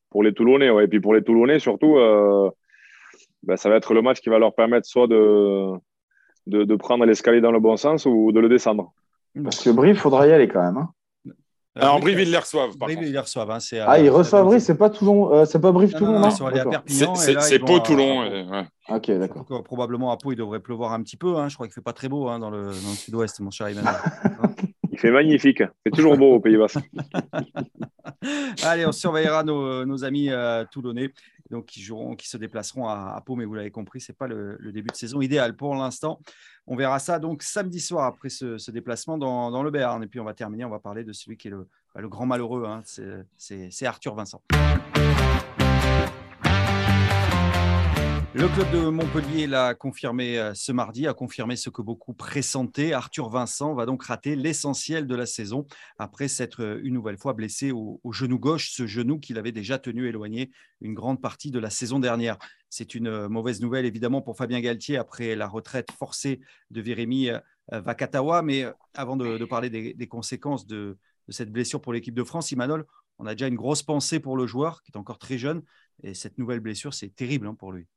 [0.10, 0.70] pour les Toulonnais.
[0.70, 0.84] Ouais.
[0.84, 2.50] Et puis pour les Toulonnais, surtout, euh,
[3.44, 5.72] ben, ça va être le match qui va leur permettre soit de,
[6.48, 8.92] de, de prendre l'escalier dans le bon sens ou de le descendre.
[9.42, 10.78] Parce que Brive, il faudra y aller quand même.
[10.78, 10.90] Hein.
[11.80, 12.78] Alors, ah, Brive, ils les reçoivent.
[12.78, 13.52] Brive, ils les reçoivent.
[13.52, 17.60] Hein, ah, ils reçoivent Brive, c'est pas Toulon, euh, c'est pas Brive Toulon, non, C'est
[17.60, 18.66] Pau Toulon.
[18.90, 19.46] Ok, d'accord.
[19.52, 21.38] Euh, probablement à Pau, il devrait pleuvoir un petit peu.
[21.38, 21.48] Hein.
[21.48, 23.84] Je crois qu'il fait pas très beau hein, dans le, sud-ouest, mon cher Ivan.
[25.04, 25.64] il magnifique.
[25.86, 26.80] C'est toujours beau au Pays Basque.
[28.64, 31.12] Allez, on surveillera nos, amis euh, toulonnais
[31.50, 33.36] donc qui joueront, qui se déplaceront à, Pau.
[33.36, 36.20] Mais vous l'avez compris, c'est pas le, début de saison idéal pour l'instant.
[36.68, 40.04] On verra ça donc samedi soir après ce, déplacement dans, le Béarn.
[40.04, 42.26] Et puis on va terminer, on va parler de celui qui est le, bah, grand
[42.26, 42.82] malheureux, hein.
[42.86, 44.42] c'est Arthur Vincent.
[48.36, 52.94] Le club de Montpellier l'a confirmé euh, ce mardi, a confirmé ce que beaucoup pressentaient.
[52.94, 55.66] Arthur Vincent va donc rater l'essentiel de la saison
[55.98, 59.80] après s'être euh, une nouvelle fois blessé au, genou gauche, ce genou qu'il avait déjà
[59.80, 62.38] tenu éloigné une grande partie de la saison dernière.
[62.70, 66.40] C'est une euh, mauvaise nouvelle évidemment pour Fabien Galtier après la retraite forcée
[66.70, 67.32] de Vérémy
[67.72, 68.44] Vakatawa.
[68.44, 68.64] Mais
[68.94, 72.86] avant de, parler des, conséquences de, de, cette blessure pour l'équipe de France, Imanol,
[73.18, 75.64] on a déjà une grosse pensée pour le joueur qui est encore très jeune.
[76.04, 77.88] Et cette nouvelle blessure, c'est terrible hein, pour lui.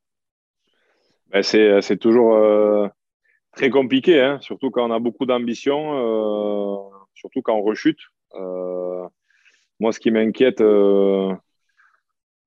[1.32, 2.88] Ben, euh, c'est toujours euh,
[3.52, 6.76] très compliqué, hein, surtout quand on a beaucoup d'ambition, euh,
[7.14, 7.98] surtout quand on rechute.
[9.80, 10.62] moi, ce qui m'inquiète,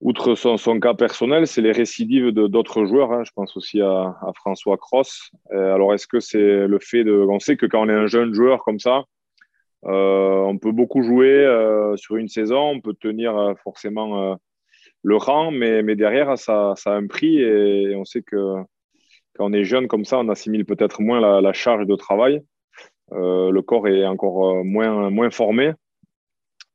[0.01, 3.11] outre son, cas personnel, c'est les récidives d'autres joueurs.
[3.11, 3.23] Hein.
[3.25, 5.31] Je pense aussi à, François Cross.
[5.51, 7.13] alors, est-ce que c'est le fait de.
[7.13, 9.03] On sait que quand on est un jeune joueur comme ça,
[9.83, 11.43] on peut beaucoup jouer
[11.97, 14.37] sur une saison, on peut tenir forcément
[15.03, 18.63] le rang, mais, mais derrière, ça, ça, a un prix et on sait que
[19.35, 22.41] quand on est jeune comme ça, on assimile peut-être moins la, charge de travail.
[23.11, 25.73] Euh, le corps est encore euh, moins, formé,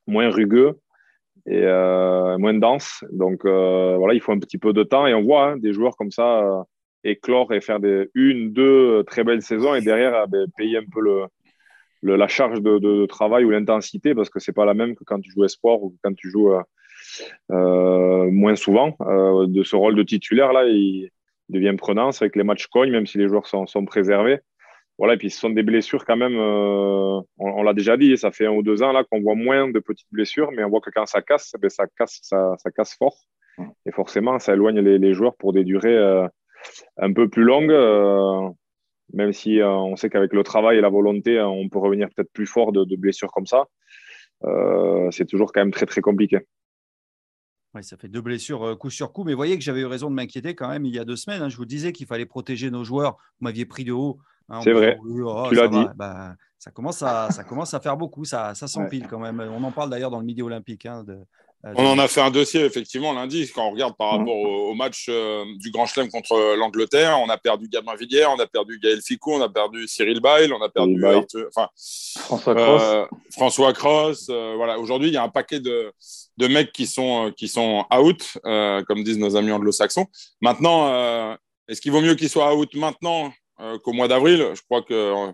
[0.06, 0.78] moins rugueux
[1.46, 3.04] et euh, moins dense.
[3.12, 5.96] Donc voilà, il faut un petit peu de temps et on voit hein, des joueurs
[5.96, 6.64] comme ça
[7.02, 7.78] éclore et faire
[8.14, 11.00] une, deux très belles saisons et derrière ben, payer un peu
[12.02, 15.30] la charge de, travail ou l'intensité parce que c'est pas la même que quand tu
[15.30, 16.52] joues sport ou quand tu joues
[17.48, 18.94] moins souvent.
[19.00, 20.66] de ce rôle de titulaire là,
[21.50, 22.12] devient prenant.
[22.12, 24.38] C'est avec les matchs cognent, même si les joueurs sont, sont, préservés.
[24.98, 28.30] Voilà, et puis ce sont des blessures quand même, euh, on, l'a déjà dit, ça
[28.30, 30.80] fait un ou deux ans là qu'on voit moins de petites blessures, mais on voit
[30.80, 33.16] que quand ça casse, ben, ça casse, ça, ça, casse fort.
[33.86, 36.26] Et forcément, ça éloigne les, les joueurs pour des durées euh,
[36.98, 38.48] un peu plus longues, euh,
[39.14, 42.46] même si on sait qu'avec le travail et la volonté, on peut revenir peut-être plus
[42.46, 43.64] fort de, de blessures comme ça.
[45.10, 46.40] c'est toujours quand même très très compliqué.
[47.74, 49.24] Oui, ça fait deux blessures coup sur coup.
[49.24, 51.42] Mais voyez que j'avais eu raison de m'inquiéter quand même il y a deux semaines.
[51.42, 51.48] Hein.
[51.48, 53.16] Je vous disais qu'il fallait protéger nos joueurs.
[53.40, 54.18] Vous m'aviez pris de haut.
[54.48, 54.98] Hein, c'est vrai.
[55.00, 55.86] Oh, tu l'as dit.
[55.94, 58.24] Bah, ça, commence à, ça commence à faire beaucoup.
[58.24, 59.40] Ça, ça s'empile quand même.
[59.40, 60.86] On en parle d'ailleurs dans le Midi Olympique.
[60.86, 61.18] Hein, de,
[61.62, 64.18] on en a fait un dossier effectivement lundi quand on regarde par mmh.
[64.18, 67.18] rapport au, match euh, du Grand Chelem contre l'Angleterre.
[67.20, 70.52] On a perdu Gabin Villiers, on a perdu Gaël Ficou, on a perdu Cyril Bail,
[70.52, 73.08] on a perdu enfin, François Cross.
[73.30, 74.26] François Cross.
[74.28, 74.78] voilà.
[74.78, 75.92] Aujourd'hui, il y a un paquet de,
[76.40, 80.06] de mecs qui sont, euh, qui sont out, euh, comme disent nos amis anglo-saxons.
[80.40, 81.34] Maintenant, euh,
[81.68, 83.30] est-ce qu'il vaut mieux qu'ils soient out maintenant
[83.84, 84.52] qu'au mois d'avril?
[84.54, 85.28] Je crois que.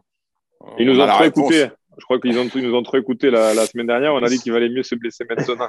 [0.78, 1.68] ils nous ont trop écouté.
[1.98, 4.12] Je crois qu'ils ont, nous ont trop écouté la, semaine dernière.
[4.12, 5.68] On a dit qu'il valait mieux se blesser maintenant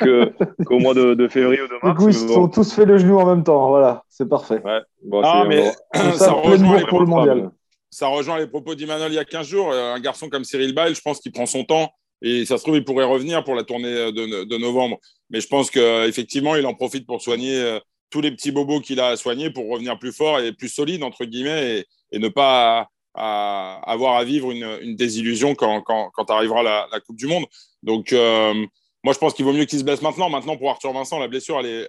[0.64, 1.98] qu'au mois de, février ou de mars.
[1.98, 3.68] Du coup, ils se sont tous fait le genou en même temps.
[3.68, 4.60] Voilà, c'est parfait.
[4.64, 5.70] ah, mais
[6.14, 7.50] ça, rejoint pour le mondial.
[7.90, 9.72] Ça rejoint les propos d'Imanol il y a 15 jours.
[9.72, 11.90] Un garçon comme Cyril Bail, je pense qu'il prend son temps
[12.22, 14.98] et ça se trouve, il pourrait revenir pour la tournée de, novembre.
[15.30, 17.78] Mais je pense qu'effectivement, il en profite pour soigner euh,
[18.10, 21.02] tous les petits bobos qu'il a à soigner pour revenir plus fort et plus solide,
[21.02, 27.16] entre guillemets, et, ne pas avoir à vivre une, désillusion quand, quand, arrivera la, Coupe
[27.16, 27.44] du Monde.
[27.82, 28.54] Donc, euh,
[29.02, 30.28] moi, je pense qu'il vaut mieux qu'il se blesse maintenant.
[30.28, 31.88] Maintenant, pour Arthur Vincent, la blessure, elle est,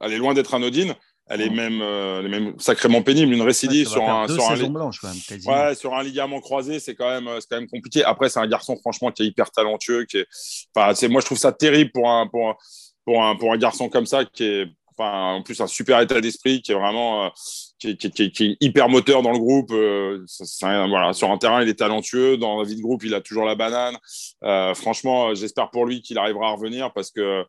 [0.00, 0.94] elle est loin d'être anodine.
[1.28, 3.32] Elle est, même, euh, elle est même sacrément pénible.
[3.32, 7.56] Une récidive sur, un, sur, un, ouais, sur un ligament croisé, c'est quand, même, quand
[7.56, 8.04] même compliqué.
[8.04, 10.04] Après, c'est un garçon, franchement, qui est hyper talentueux.
[10.04, 10.26] Qui est...
[10.74, 12.56] enfin, c'est, moi, je trouve ça terrible pour un, pour,
[13.04, 16.20] pour, un, pour un garçon comme ça, qui est enfin, en plus un super état
[16.20, 17.28] d'esprit, qui est vraiment, euh,
[17.82, 19.70] qui, est hyper moteur dans le groupe.
[19.70, 22.36] voilà, sur un terrain, il est talentueux.
[22.36, 23.96] Dans la vie de groupe, il a toujours la banane.
[24.74, 27.44] franchement, j'espère pour lui qu'il arrivera à revenir parce que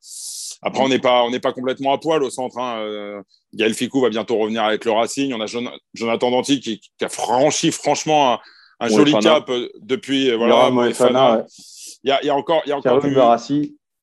[0.61, 2.57] après, on n'est pas, on pas complètement à poil au centre.
[2.57, 3.21] Hein.
[3.53, 5.33] Gaël Ficou va bientôt revenir avec le Racing.
[5.33, 5.45] On a
[5.93, 8.39] Jonathan Danti qui, a franchi franchement
[8.79, 10.31] un, joli cap depuis.
[10.35, 13.01] Voilà, il, y a, encore, il y a encore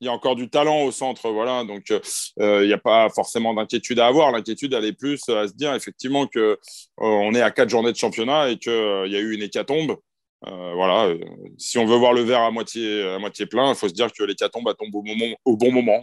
[0.01, 1.65] il y a encore du talent au centre, voilà.
[1.65, 4.33] Donc, euh, il n'y a pas forcément d'inquiétude à avoir.
[4.33, 6.57] L'inquiétude, elle est plus à se dire effectivement que euh,
[6.99, 9.97] on est à quatre journées de championnat et qu'il euh, y a eu une hécatombe.
[10.43, 11.15] voilà.
[11.59, 14.11] Si on veut voir le verre à moitié, à moitié plein, il faut se dire
[14.11, 16.01] que l'hécatombe tombe au, moment, au bon moment.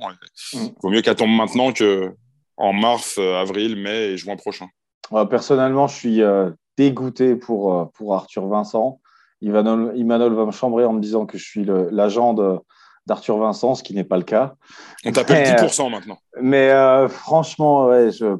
[0.54, 0.70] Il mm.
[0.84, 2.12] vaut mieux qu'elle tombe maintenant que
[2.56, 4.68] en mars, avril, mai et juin prochain.
[5.30, 6.22] personnellement, je suis
[6.76, 9.00] dégoûté pour, pour Arthur Vincent.
[9.41, 12.60] Imanol va me chambrer en me disant que je suis l'agent de
[13.08, 14.55] d'Arthur Vincent, ce qui n'est pas le cas.
[15.05, 16.18] On t'appelle 10% euh, maintenant.
[16.41, 17.89] Mais euh, franchement,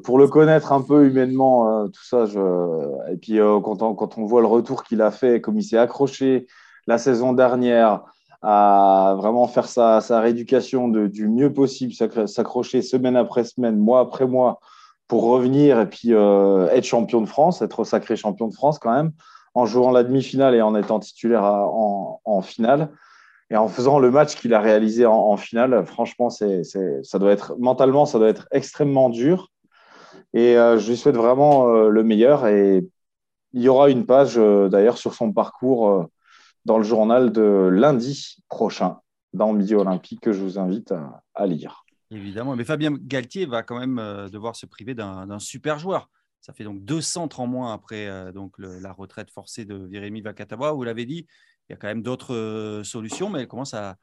[0.04, 2.24] pour le connaître un peu humainement, euh, tout ça,
[3.10, 5.78] et puis quand, on, quand, on, voit le retour qu'il a fait, comme il s'est
[5.78, 6.46] accroché
[6.86, 8.02] la saison dernière
[8.42, 11.92] à vraiment faire sa, sa rééducation du mieux possible,
[12.28, 14.60] s'accrocher semaine après semaine, mois après mois,
[15.08, 19.12] pour revenir et puis être champion de France, être sacré champion de France quand même,
[19.54, 22.90] en jouant la demi-finale et en étant titulaire en, en finale.
[23.50, 28.04] Et en faisant le match qu'il a réalisé en, finale, franchement, ça doit être mentalement,
[28.04, 29.50] ça doit être extrêmement dur.
[30.34, 32.46] Et euh, je lui souhaite vraiment euh, le meilleur.
[32.46, 32.86] Et
[33.54, 36.06] il y aura une page euh, d'ailleurs sur son parcours
[36.66, 38.98] dans le journal de lundi prochain
[39.32, 40.92] dans Midi Olympique que je vous invite
[41.34, 41.84] à, lire.
[42.10, 46.10] Évidemment, mais Fabien Galtier va quand même devoir se priver d'un, super joueur.
[46.40, 50.72] Ça fait donc deux centres en moins après donc la retraite forcée de Viremi Vakatawa.
[50.72, 51.26] Vous l'avez dit,
[51.68, 53.96] il y a quand même d'autres euh, solutions, mais elle commence à,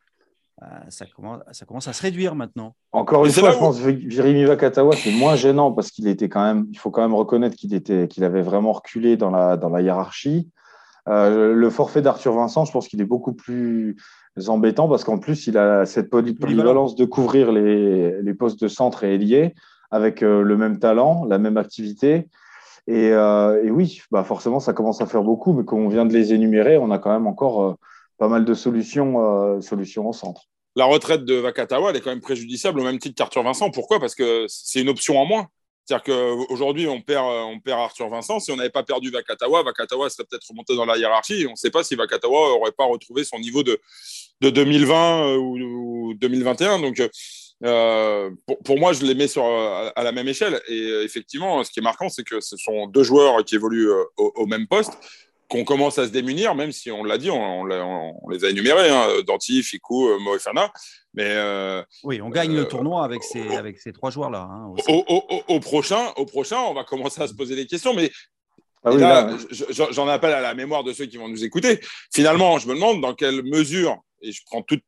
[0.89, 2.75] ça, commence, ça commence à se réduire maintenant.
[2.91, 6.43] Encore une fois, je pense que Virimi Vakatawa, c'est moins gênant parce qu'il était quand
[6.43, 9.69] même, il faut quand même reconnaître qu'il était, qu'il avait vraiment reculé dans la, dans
[9.69, 10.49] la hiérarchie.
[11.07, 13.95] Euh, le forfait d'Arthur Vincent, je pense qu'il est beaucoup plus
[14.47, 19.03] embêtant parce qu'en plus, il a cette polyvalence de couvrir les, les postes de centre
[19.03, 19.55] et ailier
[19.91, 22.27] avec euh, le même talent, la même activité.
[22.89, 26.13] Euh, et, oui, bah forcément, ça commence à faire beaucoup, mais comme on vient de
[26.13, 27.73] les énumérer, on a quand même encore euh,
[28.17, 30.43] pas mal de solutions, euh, solutions au centre.
[30.75, 33.71] La retraite de Vakatawa, elle est quand même préjudiciable au même titre qu'Arthur Vincent.
[33.71, 33.99] Pourquoi?
[33.99, 35.47] Parce que c'est une option en moins.
[35.85, 38.39] C'est-à-dire qu'aujourd'hui, on perd, on perd Arthur Vincent.
[38.39, 41.45] Si on n'avait pas perdu Vakatawa, Vakatawa serait peut-être remonté dans la hiérarchie.
[41.47, 43.79] on ne sait pas si Vakatawa n'aurait pas retrouvé son niveau de,
[44.41, 46.79] de 2020 ou, 2021.
[46.79, 47.01] Donc,
[47.65, 48.29] euh,
[48.63, 50.61] pour, moi, je les mets sur, à, la même échelle.
[50.67, 53.89] Et euh, effectivement, ce qui est marquant, c'est que ce sont deux joueurs qui évoluent
[53.89, 54.93] euh, au, même poste,
[55.49, 59.07] qu'on commence à se démunir, même si on l'a dit, on, les a énumérés, hein,
[59.25, 60.71] Danti, Ficou, Moefana.
[61.13, 61.35] Mais
[62.03, 64.47] oui, on gagne le tournoi avec ces, avec ces trois joueurs-là.
[64.49, 64.73] Hein,
[65.47, 67.93] au, prochain, au prochain, on va commencer à se poser des questions.
[67.93, 68.11] Mais
[68.83, 69.29] ah
[69.69, 71.79] j'en appelle à la mémoire de ceux qui vont nous écouter.
[72.13, 74.83] Finalement, je me demande dans quelle mesure et je prends toutes,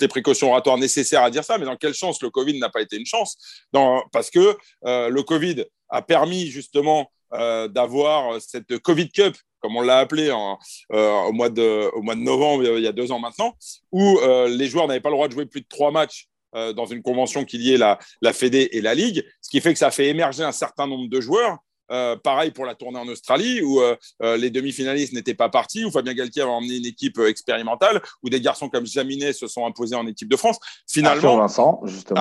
[0.00, 2.80] les précautions oratoires nécessaires à dire ça, mais dans quelle chance le Covid n'a pas
[2.80, 3.66] été une chance?
[4.12, 9.82] Parce que euh, le Covid a permis justement euh, d'avoir cette Covid Cup, comme on
[9.82, 13.54] l'a appelé euh, au, mois de, novembre, il y a deux ans maintenant,
[13.92, 14.18] où
[14.48, 17.44] les joueurs n'avaient pas le droit de jouer plus de trois matchs dans une convention
[17.44, 20.42] qui liait la, la Fédé et la Ligue, ce qui fait que ça fait émerger
[20.42, 21.58] un certain nombre de joueurs
[21.90, 25.84] euh, pareil pour la tournée en Australie, où euh, euh, les demi-finalistes n'étaient pas partis,
[25.84, 29.66] où Fabien Galtier a emmené une équipe expérimentale, où des garçons comme Jaminet se sont
[29.66, 30.58] imposés en équipe de France.
[30.88, 32.20] Finalement, Arthur Vincent, justement.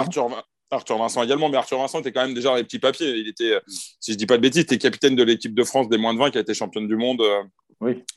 [0.72, 3.12] Arthur, Vincent également, mais Arthur Vincent était quand même déjà dans les petits papiers.
[3.12, 5.98] Il était, si je dis pas de bêtises, était capitaine de l'équipe de France des
[5.98, 7.24] moins de 20 qui a été championne du monde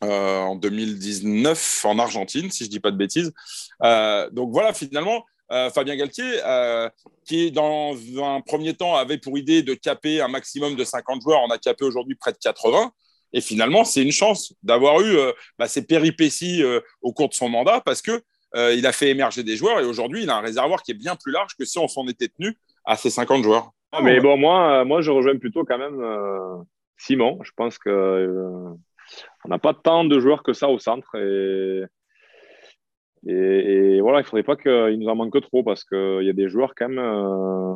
[0.01, 3.32] en 2019 en Argentine, si je dis pas de bêtises.
[4.32, 6.90] donc voilà, finalement, euh, Fabien Galtier, euh,
[7.24, 11.40] qui dans un premier temps avait pour idée de caper un maximum de 50 joueurs,
[11.46, 12.92] on a capé aujourd'hui près de 80.
[13.32, 16.62] Et finalement, c'est une chance d'avoir eu euh, bah, ces péripéties
[17.03, 18.22] au cours de son mandat parce que
[18.55, 21.16] il a fait émerger des joueurs et aujourd'hui, il a un réservoir qui est bien
[21.16, 23.72] plus large que si on s'en était tenu à ces 50 joueurs.
[23.92, 26.03] Ah, mais bon, moi, moi, je rejoins plutôt quand même
[26.96, 27.38] Simon.
[27.42, 28.64] Je pense que
[29.44, 31.14] on n'a pas tant de joueurs que ça au centre
[33.27, 36.35] et, voilà, il ne faudrait pas qu'il nous en manque trop parce qu'il y a
[36.35, 37.75] des joueurs quand même, euh,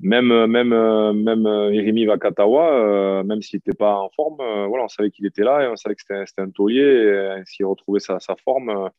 [0.00, 4.88] même, même, même Irimi Vakatawa, euh, même s'il n'était pas en forme, euh, voilà, on
[4.88, 6.82] savait qu'il était là et on savait que c'était un taulier.
[6.82, 8.90] Et, s'il retrouvait sa, sa forme,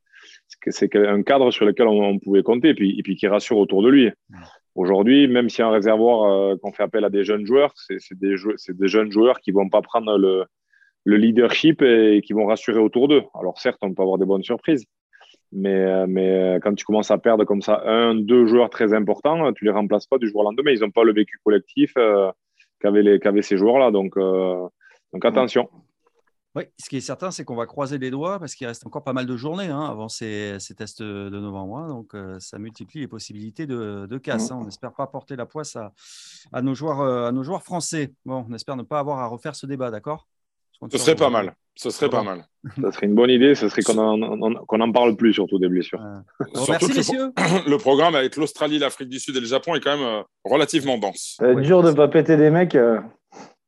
[0.67, 3.83] c'est un cadre sur lequel on, pouvait compter et puis, et puis qui rassure autour
[3.83, 4.11] de lui.
[4.75, 8.35] Aujourd'hui, même a un réservoir qu'on fait appel à des jeunes joueurs, c'est des,
[8.69, 10.45] des, jeunes joueurs qui ne vont pas prendre le,
[11.07, 13.23] le leadership et qui vont rassurer autour d'eux.
[13.39, 14.85] Alors certes, on peut avoir des bonnes surprises,
[15.51, 18.93] mais, euh, mais euh, quand tu commences à perdre comme ça un, deux joueurs très
[18.93, 20.71] importants, tu les remplaces pas du jour au lendemain.
[20.71, 21.93] Ils n'ont pas le vécu collectif.
[21.97, 22.31] Euh,
[22.79, 23.89] qu'avaient ces joueurs-là.
[23.89, 24.67] Donc, euh,
[25.11, 25.67] donc attention.
[26.55, 29.03] Oui, ce qui est certain, c'est qu'on va croiser les doigts parce qu'il reste encore
[29.03, 31.77] pas mal de journées hein, avant ces, ces tests de novembre.
[31.77, 31.87] hein.
[31.87, 34.51] donc, euh, ça multiplie les possibilités de, de casse.
[34.51, 34.59] hein.
[34.61, 35.91] On n'espère pas porter la poisse à,
[36.53, 38.13] à nos joueurs, euh, à nos joueurs français.
[38.25, 40.27] Bon, on espère ne pas avoir à refaire ce débat, d'accord?
[40.91, 41.55] Ce serait pas mal.
[41.77, 42.45] Ce serait pas mal.
[42.81, 43.55] Ça serait une bonne idée.
[43.55, 46.01] Ce serait qu'on en, en- qu'on en parle plus, surtout des blessures.
[46.01, 47.31] Euh, bon, Surtout merci, le- messieurs.
[47.67, 50.97] Le programme avec l'Australie, l'Afrique du Sud et le Japon est quand même euh, relativement
[50.97, 51.35] dense.
[51.37, 51.63] Ça va être Ouais.
[51.63, 52.99] dur de pas péter des mecs euh,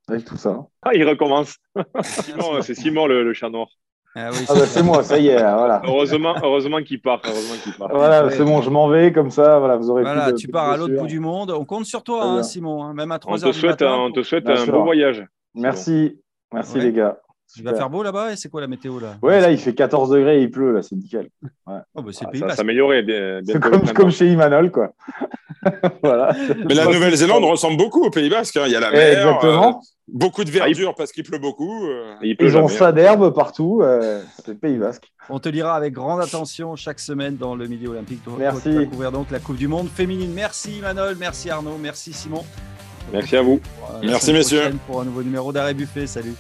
[0.08, 0.66] avec tout ça.
[0.84, 1.56] Ah, il recommence.
[2.04, 3.68] Simon, c'est Simon le, le chat noir.
[4.16, 5.84] Ah oui, Ah bah c'est moi, ça y est, voilà.
[5.86, 7.22] Heureusement, heureusement qu'il part.
[7.92, 8.32] Voilà, Ouais.
[8.32, 9.60] c'est bon, je m'en vais comme ça.
[9.60, 11.52] Voilà, vous aurez Voilà, plus de- tu pars à l'autre bout du monde.
[11.52, 12.42] On compte sur toi, hein.
[12.42, 12.84] Simon.
[12.84, 13.94] hein, même à On 3 te heures du souhaite, matin.
[13.94, 14.74] un, on te souhaite Bien un sûr.
[14.74, 15.24] beau voyage.
[15.54, 16.20] Merci,
[16.52, 17.20] merci les gars.
[17.58, 19.18] Il va faire beau là-bas et c'est quoi la météo là?
[19.22, 21.30] Ouais, là, il fait 14 degrés et il pleut, là, c'est nickel.
[21.68, 23.02] Oh, bah, c'est Ah, ça s'améliorer.
[23.02, 24.94] bien- le comme, comme chez Imanol, quoi.
[26.04, 26.34] voilà.
[26.68, 28.58] Mais la Nouvelle-Zélande ressemble beaucoup au Pays Basque.
[28.58, 28.64] hein.
[28.68, 29.68] Il y a la Eh, mer, Exactement.
[29.82, 31.86] euh, beaucoup de verdure parce qu'il pleut beaucoup.
[31.88, 32.14] euh.
[32.22, 32.92] Il pleut Ils ont jamais, ça hein.
[32.94, 33.80] d'herbe partout.
[33.82, 35.12] euh, c'est le Pays Basque.
[35.30, 38.24] On te lira avec grande attention chaque semaine dans le Midi Olympique.
[38.24, 38.62] Toi, Merci.
[38.64, 40.32] toi, tu vas couvrir donc la Coupe du Monde féminine.
[40.34, 42.44] Merci Manol, merci Arnaud, merci Simon.
[43.12, 43.60] Merci à vous.
[44.04, 44.72] Merci, messieurs.
[44.86, 46.06] Pour un nouveau numéro d'Arrêt Buffet.
[46.06, 46.36] Salut.